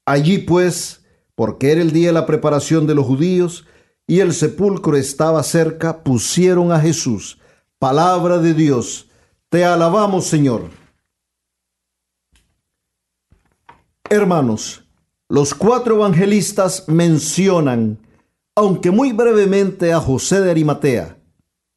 [0.05, 0.98] Allí pues
[1.39, 3.65] porque era el día de la preparación de los judíos
[4.05, 7.39] y el sepulcro estaba cerca, pusieron a Jesús.
[7.77, 9.07] Palabra de Dios.
[9.47, 10.63] Te alabamos, Señor.
[14.09, 14.83] Hermanos,
[15.29, 17.99] los cuatro evangelistas mencionan,
[18.53, 21.19] aunque muy brevemente, a José de Arimatea,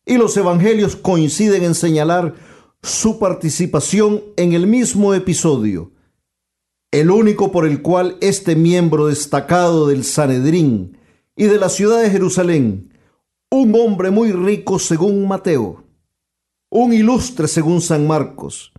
[0.04, 2.34] y los evangelios coinciden en señalar
[2.82, 5.91] su participación en el mismo episodio
[6.92, 10.98] el único por el cual este miembro destacado del Sanedrín
[11.34, 12.92] y de la ciudad de Jerusalén
[13.50, 15.84] un hombre muy rico según Mateo,
[16.70, 18.72] un ilustre según San Marcos,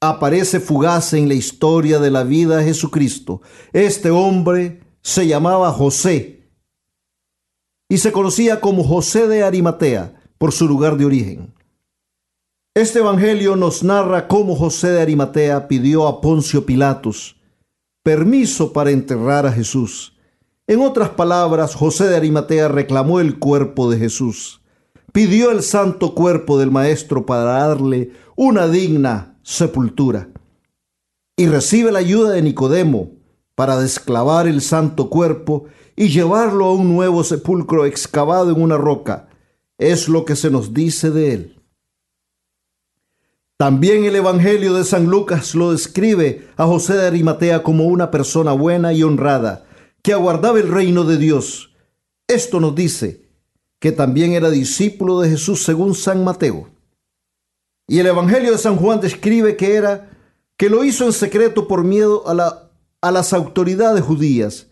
[0.00, 3.40] aparece fugaz en la historia de la vida de Jesucristo.
[3.72, 6.50] Este hombre se llamaba José
[7.88, 11.54] y se conocía como José de Arimatea por su lugar de origen.
[12.74, 17.41] Este Evangelio nos narra cómo José de Arimatea pidió a Poncio Pilatos
[18.02, 20.16] permiso para enterrar a Jesús.
[20.66, 24.62] En otras palabras, José de Arimatea reclamó el cuerpo de Jesús,
[25.12, 30.28] pidió el santo cuerpo del Maestro para darle una digna sepultura
[31.36, 33.10] y recibe la ayuda de Nicodemo
[33.54, 35.64] para desclavar el santo cuerpo
[35.96, 39.28] y llevarlo a un nuevo sepulcro excavado en una roca.
[39.78, 41.61] Es lo que se nos dice de él.
[43.62, 48.50] También el Evangelio de San Lucas lo describe a José de Arimatea como una persona
[48.50, 49.66] buena y honrada,
[50.02, 51.72] que aguardaba el reino de Dios.
[52.26, 53.28] Esto nos dice
[53.78, 56.70] que también era discípulo de Jesús según San Mateo.
[57.86, 60.10] Y el Evangelio de San Juan describe que era
[60.56, 62.68] que lo hizo en secreto por miedo a, la,
[63.00, 64.66] a las autoridades judías.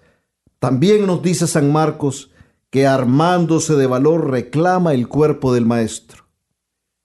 [0.58, 2.32] También nos dice San Marcos
[2.70, 6.19] que armándose de valor reclama el cuerpo del maestro.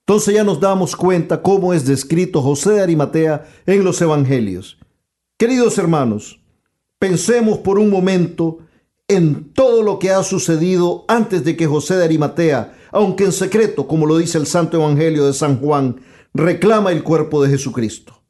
[0.08, 4.78] Entonces ya nos damos cuenta cómo es descrito José de Arimatea en los Evangelios.
[5.36, 6.40] Queridos hermanos,
[7.00, 8.58] pensemos por un momento
[9.08, 13.88] en todo lo que ha sucedido antes de que José de Arimatea, aunque en secreto,
[13.88, 16.00] como lo dice el Santo Evangelio de San Juan,
[16.32, 18.22] reclama el cuerpo de Jesucristo.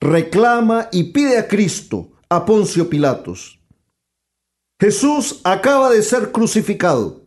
[0.00, 3.58] Reclama y pide a Cristo, a Poncio Pilatos.
[4.78, 7.23] Jesús acaba de ser crucificado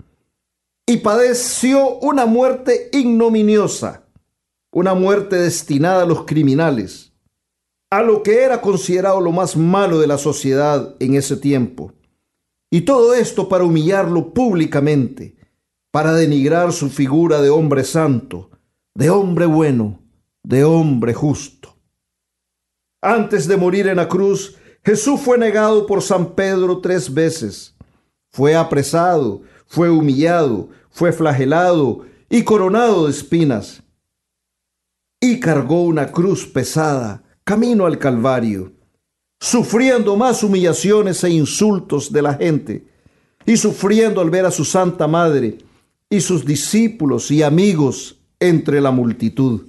[0.89, 4.07] y padeció una muerte ignominiosa,
[4.71, 7.11] una muerte destinada a los criminales,
[7.91, 11.91] a lo que era considerado lo más malo de la sociedad en ese tiempo.
[12.71, 15.35] Y todo esto para humillarlo públicamente,
[15.91, 18.49] para denigrar su figura de hombre santo,
[18.95, 19.99] de hombre bueno,
[20.43, 21.75] de hombre justo.
[23.01, 27.75] Antes de morir en la cruz, Jesús fue negado por San Pedro tres veces.
[28.31, 33.83] Fue apresado, fue humillado, fue flagelado y coronado de espinas,
[35.21, 38.73] y cargó una cruz pesada camino al Calvario,
[39.39, 42.87] sufriendo más humillaciones e insultos de la gente,
[43.45, 45.59] y sufriendo al ver a su Santa Madre
[46.09, 49.67] y sus discípulos y amigos entre la multitud.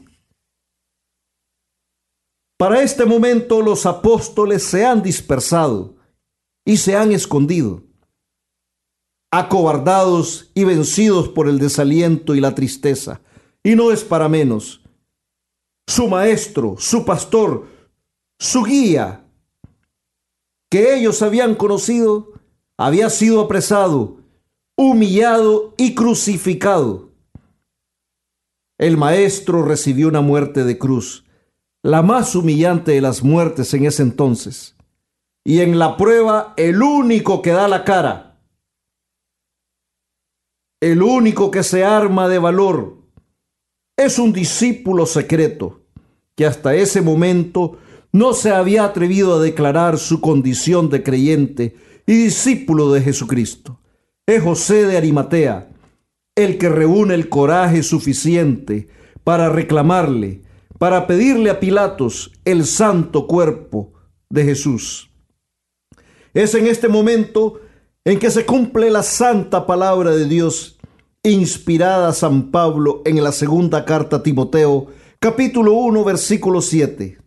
[2.57, 5.95] Para este momento los apóstoles se han dispersado
[6.64, 7.83] y se han escondido
[9.31, 13.20] acobardados y vencidos por el desaliento y la tristeza.
[13.62, 14.83] Y no es para menos.
[15.87, 17.66] Su maestro, su pastor,
[18.39, 19.24] su guía,
[20.70, 22.33] que ellos habían conocido,
[22.76, 24.18] había sido apresado,
[24.76, 27.09] humillado y crucificado.
[28.79, 31.24] El maestro recibió una muerte de cruz,
[31.83, 34.76] la más humillante de las muertes en ese entonces.
[35.43, 38.28] Y en la prueba, el único que da la cara
[40.81, 42.99] el único que se arma de valor,
[43.97, 45.81] es un discípulo secreto
[46.37, 47.79] que hasta ese momento
[48.12, 51.76] no se había atrevido a declarar su condición de creyente
[52.07, 53.81] y discípulo de Jesucristo.
[54.24, 55.68] Es José de Arimatea,
[56.37, 58.89] el que reúne el coraje suficiente
[59.24, 60.43] para reclamarle,
[60.79, 63.95] para pedirle a Pilatos el santo cuerpo
[64.31, 65.11] de Jesús.
[66.35, 67.61] Es en este momento
[68.09, 70.79] en que se cumple la santa palabra de Dios
[71.23, 74.87] inspirada a San Pablo en la segunda carta a Timoteo,
[75.19, 77.19] capítulo 1, versículo 7.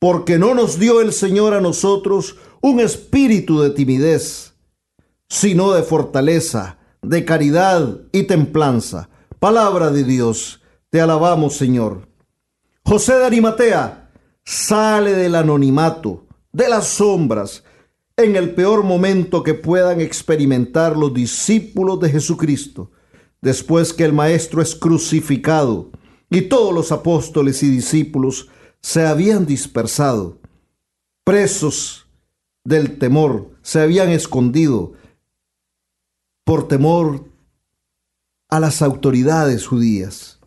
[0.00, 4.54] Porque no nos dio el Señor a nosotros un espíritu de timidez,
[5.28, 9.10] sino de fortaleza, de caridad y templanza.
[9.38, 12.08] Palabra de Dios, te alabamos Señor.
[12.84, 14.10] José de Arimatea
[14.44, 17.62] sale del anonimato, de las sombras,
[18.16, 22.90] en el peor momento que puedan experimentar los discípulos de Jesucristo,
[23.40, 25.90] después que el Maestro es crucificado
[26.30, 28.48] y todos los apóstoles y discípulos
[28.80, 30.38] se habían dispersado,
[31.24, 32.06] presos
[32.64, 34.92] del temor, se habían escondido
[36.44, 37.24] por temor
[38.48, 40.38] a las autoridades judías.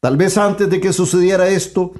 [0.00, 1.92] Tal vez antes de que sucediera esto,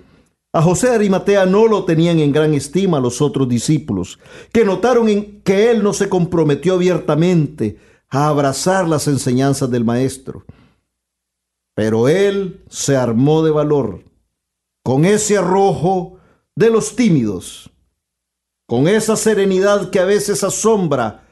[0.52, 4.18] a José Arimatea no lo tenían en gran estima los otros discípulos,
[4.52, 5.06] que notaron
[5.42, 7.78] que él no se comprometió abiertamente
[8.10, 10.44] a abrazar las enseñanzas del Maestro.
[11.74, 14.04] Pero él se armó de valor,
[14.84, 16.18] con ese arrojo
[16.54, 17.70] de los tímidos,
[18.66, 21.26] con esa serenidad que a veces asombra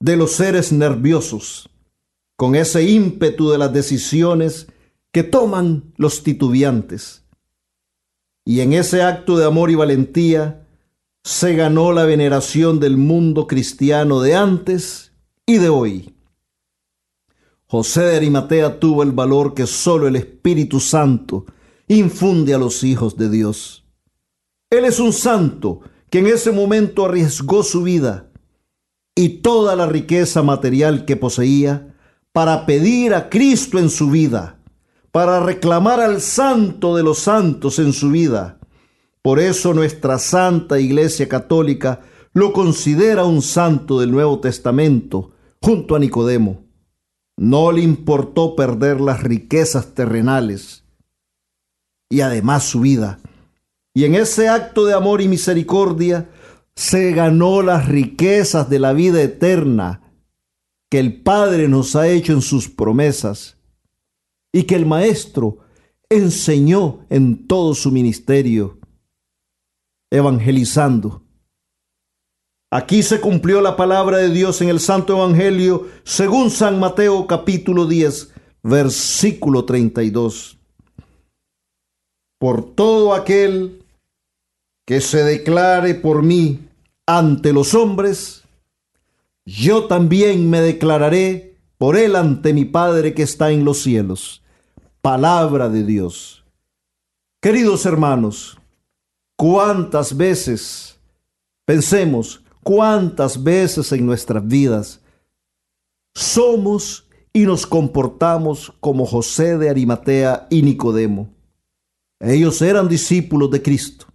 [0.00, 1.70] de los seres nerviosos.
[2.36, 4.68] con ese ímpetu de las decisiones
[5.12, 7.25] que toman los titubeantes.
[8.48, 10.64] Y en ese acto de amor y valentía
[11.24, 15.10] se ganó la veneración del mundo cristiano de antes
[15.44, 16.14] y de hoy.
[17.66, 21.44] José de Arimatea tuvo el valor que solo el Espíritu Santo
[21.88, 23.84] infunde a los hijos de Dios.
[24.70, 28.30] Él es un santo que en ese momento arriesgó su vida
[29.16, 31.96] y toda la riqueza material que poseía
[32.30, 34.55] para pedir a Cristo en su vida,
[35.16, 38.58] para reclamar al santo de los santos en su vida.
[39.22, 42.02] Por eso nuestra Santa Iglesia Católica
[42.34, 45.30] lo considera un santo del Nuevo Testamento,
[45.62, 46.66] junto a Nicodemo.
[47.38, 50.84] No le importó perder las riquezas terrenales
[52.10, 53.18] y además su vida.
[53.94, 56.28] Y en ese acto de amor y misericordia
[56.74, 60.02] se ganó las riquezas de la vida eterna
[60.90, 63.55] que el Padre nos ha hecho en sus promesas
[64.56, 65.58] y que el Maestro
[66.08, 68.78] enseñó en todo su ministerio,
[70.10, 71.22] evangelizando.
[72.70, 77.84] Aquí se cumplió la palabra de Dios en el Santo Evangelio según San Mateo capítulo
[77.84, 78.32] 10,
[78.62, 80.58] versículo 32.
[82.38, 83.84] Por todo aquel
[84.86, 86.66] que se declare por mí
[87.04, 88.44] ante los hombres,
[89.44, 94.42] yo también me declararé por él ante mi Padre que está en los cielos.
[95.06, 96.44] Palabra de Dios.
[97.40, 98.58] Queridos hermanos,
[99.36, 100.98] cuántas veces,
[101.64, 105.00] pensemos, cuántas veces en nuestras vidas
[106.12, 111.32] somos y nos comportamos como José de Arimatea y Nicodemo.
[112.18, 114.06] Ellos eran discípulos de Cristo,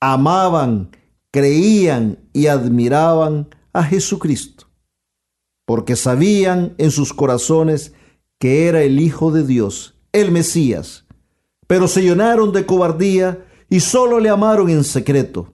[0.00, 0.90] amaban,
[1.32, 4.66] creían y admiraban a Jesucristo,
[5.66, 7.94] porque sabían en sus corazones
[8.38, 11.04] que era el Hijo de Dios, el Mesías,
[11.66, 15.52] pero se llenaron de cobardía y solo le amaron en secreto,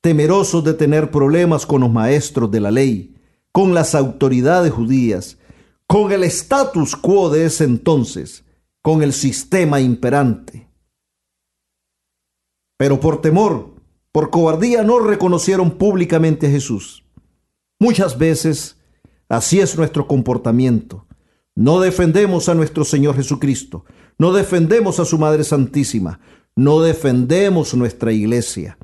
[0.00, 3.14] temerosos de tener problemas con los maestros de la ley,
[3.52, 5.36] con las autoridades judías,
[5.86, 8.44] con el status quo de ese entonces,
[8.80, 10.66] con el sistema imperante.
[12.78, 13.74] Pero por temor,
[14.10, 17.04] por cobardía no reconocieron públicamente a Jesús.
[17.78, 18.78] Muchas veces
[19.28, 21.06] así es nuestro comportamiento.
[21.54, 23.84] No defendemos a nuestro Señor Jesucristo,
[24.18, 26.20] no defendemos a su Madre Santísima,
[26.56, 28.78] no defendemos nuestra iglesia,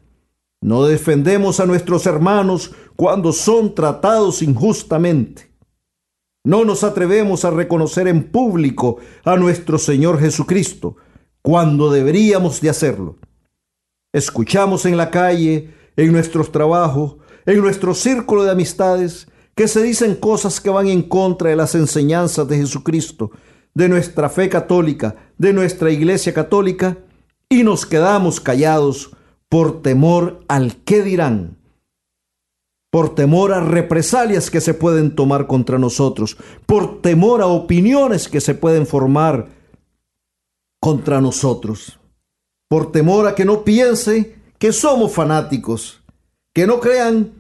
[0.61, 5.51] no defendemos a nuestros hermanos cuando son tratados injustamente.
[6.45, 10.97] No nos atrevemos a reconocer en público a nuestro Señor Jesucristo
[11.43, 13.17] cuando deberíamos de hacerlo.
[14.13, 17.17] Escuchamos en la calle, en nuestros trabajos,
[17.47, 19.28] en nuestro círculo de amistades,
[19.59, 23.33] que se dicen cosas que van en contra de las enseñanzas de Jesucristo,
[23.75, 26.99] de nuestra fe católica, de nuestra iglesia católica,
[27.49, 29.11] y nos quedamos callados
[29.49, 31.59] por temor al qué dirán,
[32.93, 38.41] por temor a represalias que se pueden tomar contra nosotros, por temor a opiniones que
[38.41, 39.49] se pueden formar
[40.81, 41.99] contra nosotros
[42.69, 46.03] por temor a que no piense que somos fanáticos,
[46.55, 47.38] que no crean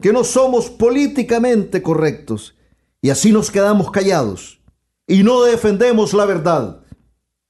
[0.00, 2.56] que no somos políticamente correctos.
[3.02, 4.60] Y así nos quedamos callados
[5.06, 6.82] y no defendemos la verdad,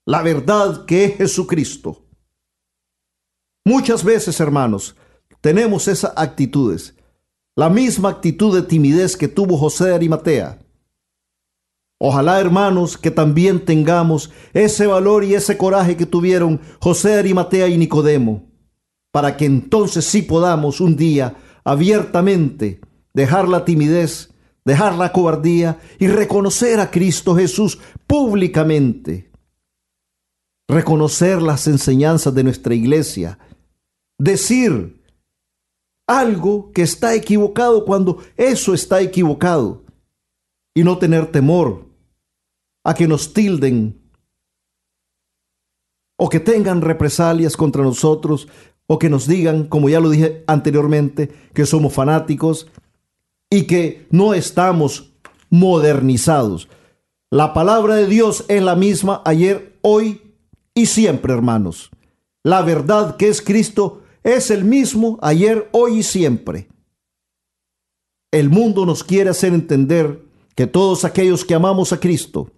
[0.07, 2.07] la verdad que es Jesucristo.
[3.65, 4.97] Muchas veces, hermanos,
[5.41, 6.95] tenemos esas actitudes,
[7.57, 10.61] la misma actitud de timidez que tuvo José de Arimatea
[12.03, 17.77] Ojalá, hermanos, que también tengamos ese valor y ese coraje que tuvieron José Arimatea y
[17.77, 18.49] Nicodemo,
[19.13, 22.81] para que entonces sí podamos un día abiertamente
[23.13, 24.33] dejar la timidez,
[24.65, 29.31] dejar la cobardía y reconocer a Cristo Jesús públicamente.
[30.69, 33.39] Reconocer las enseñanzas de nuestra iglesia.
[34.19, 35.03] Decir
[36.07, 39.85] algo que está equivocado cuando eso está equivocado.
[40.75, 41.87] Y no tener temor
[42.85, 44.01] a que nos tilden
[46.17, 48.47] o que tengan represalias contra nosotros
[48.93, 52.67] o que nos digan, como ya lo dije anteriormente, que somos fanáticos
[53.49, 55.13] y que no estamos
[55.49, 56.69] modernizados.
[57.31, 60.35] La palabra de Dios es la misma ayer, hoy
[60.75, 61.93] y siempre, hermanos.
[62.43, 66.67] La verdad que es Cristo es el mismo ayer, hoy y siempre.
[68.33, 70.25] El mundo nos quiere hacer entender
[70.57, 72.51] que todos aquellos que amamos a Cristo,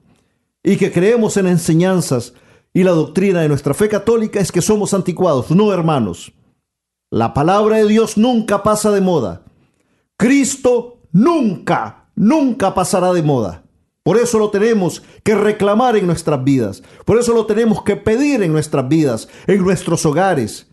[0.65, 2.33] y que creemos en enseñanzas
[2.75, 5.51] y la doctrina de nuestra fe católica es que somos anticuados.
[5.51, 6.33] No, hermanos.
[7.11, 9.43] La palabra de Dios nunca pasa de moda.
[10.17, 13.65] Cristo nunca, nunca pasará de moda.
[14.03, 16.83] Por eso lo tenemos que reclamar en nuestras vidas.
[17.05, 20.67] Por eso lo tenemos que pedir en nuestras vidas, en nuestros hogares,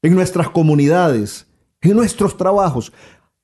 [0.00, 1.46] en nuestras comunidades,
[1.82, 2.92] en nuestros trabajos,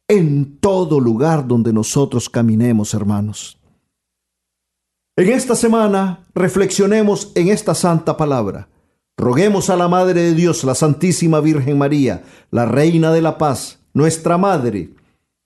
[0.06, 3.57] en todo lugar donde nosotros caminemos, hermanos.
[5.18, 8.68] En esta semana reflexionemos en esta santa palabra.
[9.16, 13.80] Roguemos a la Madre de Dios, la Santísima Virgen María, la Reina de la Paz,
[13.94, 14.90] nuestra Madre,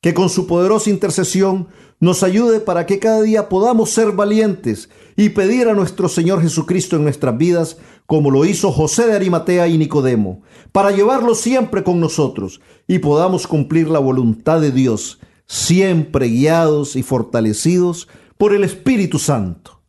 [0.03, 1.69] que con su poderosa intercesión
[2.01, 6.97] nos ayude para que cada día podamos ser valientes y pedir a nuestro Señor Jesucristo
[6.97, 10.43] en nuestras vidas, como lo hizo José de Arimatea y Nicodemo,
[10.73, 17.03] para llevarlo siempre con nosotros y podamos cumplir la voluntad de Dios, siempre guiados y
[17.03, 18.07] fortalecidos
[18.43, 19.85] por el Espíritu Santo.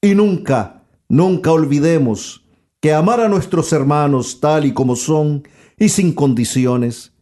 [0.00, 2.46] Y nunca, nunca olvidemos
[2.80, 5.42] que amar a nuestros hermanos tal y como son
[5.76, 7.12] y sin condiciones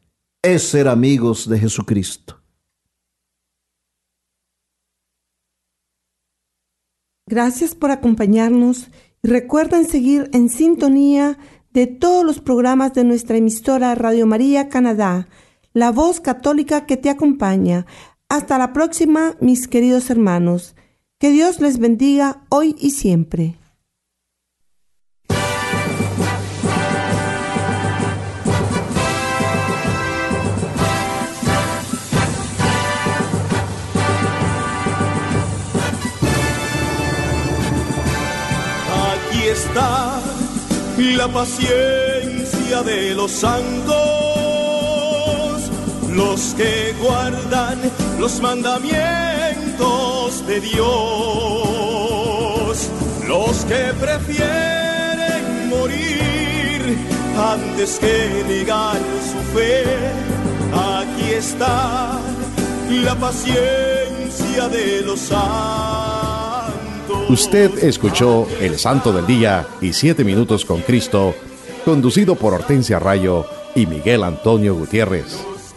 [0.42, 2.42] es ser amigos de Jesucristo.
[7.26, 8.88] Gracias por acompañarnos
[9.22, 11.38] y recuerden seguir en sintonía
[11.70, 15.26] de todos los programas de nuestra emisora Radio María Canadá,
[15.72, 17.86] la voz católica que te acompaña.
[18.30, 20.76] Hasta la próxima, mis queridos hermanos.
[21.18, 23.56] Que Dios les bendiga hoy y siempre.
[39.50, 40.20] está
[40.96, 44.19] la paciencia de los santos,
[46.14, 47.80] los que guardan
[48.18, 50.78] los mandamientos de Dios,
[53.26, 56.96] los que prefieren morir
[57.36, 59.82] antes que negar su fe.
[60.72, 62.20] Aquí está
[62.90, 65.50] la paciencia de los santos.
[67.28, 71.34] Usted escuchó El Santo del Día y Siete Minutos con Cristo,
[71.84, 75.38] conducido por Hortensia Rayo y Miguel Antonio Gutiérrez,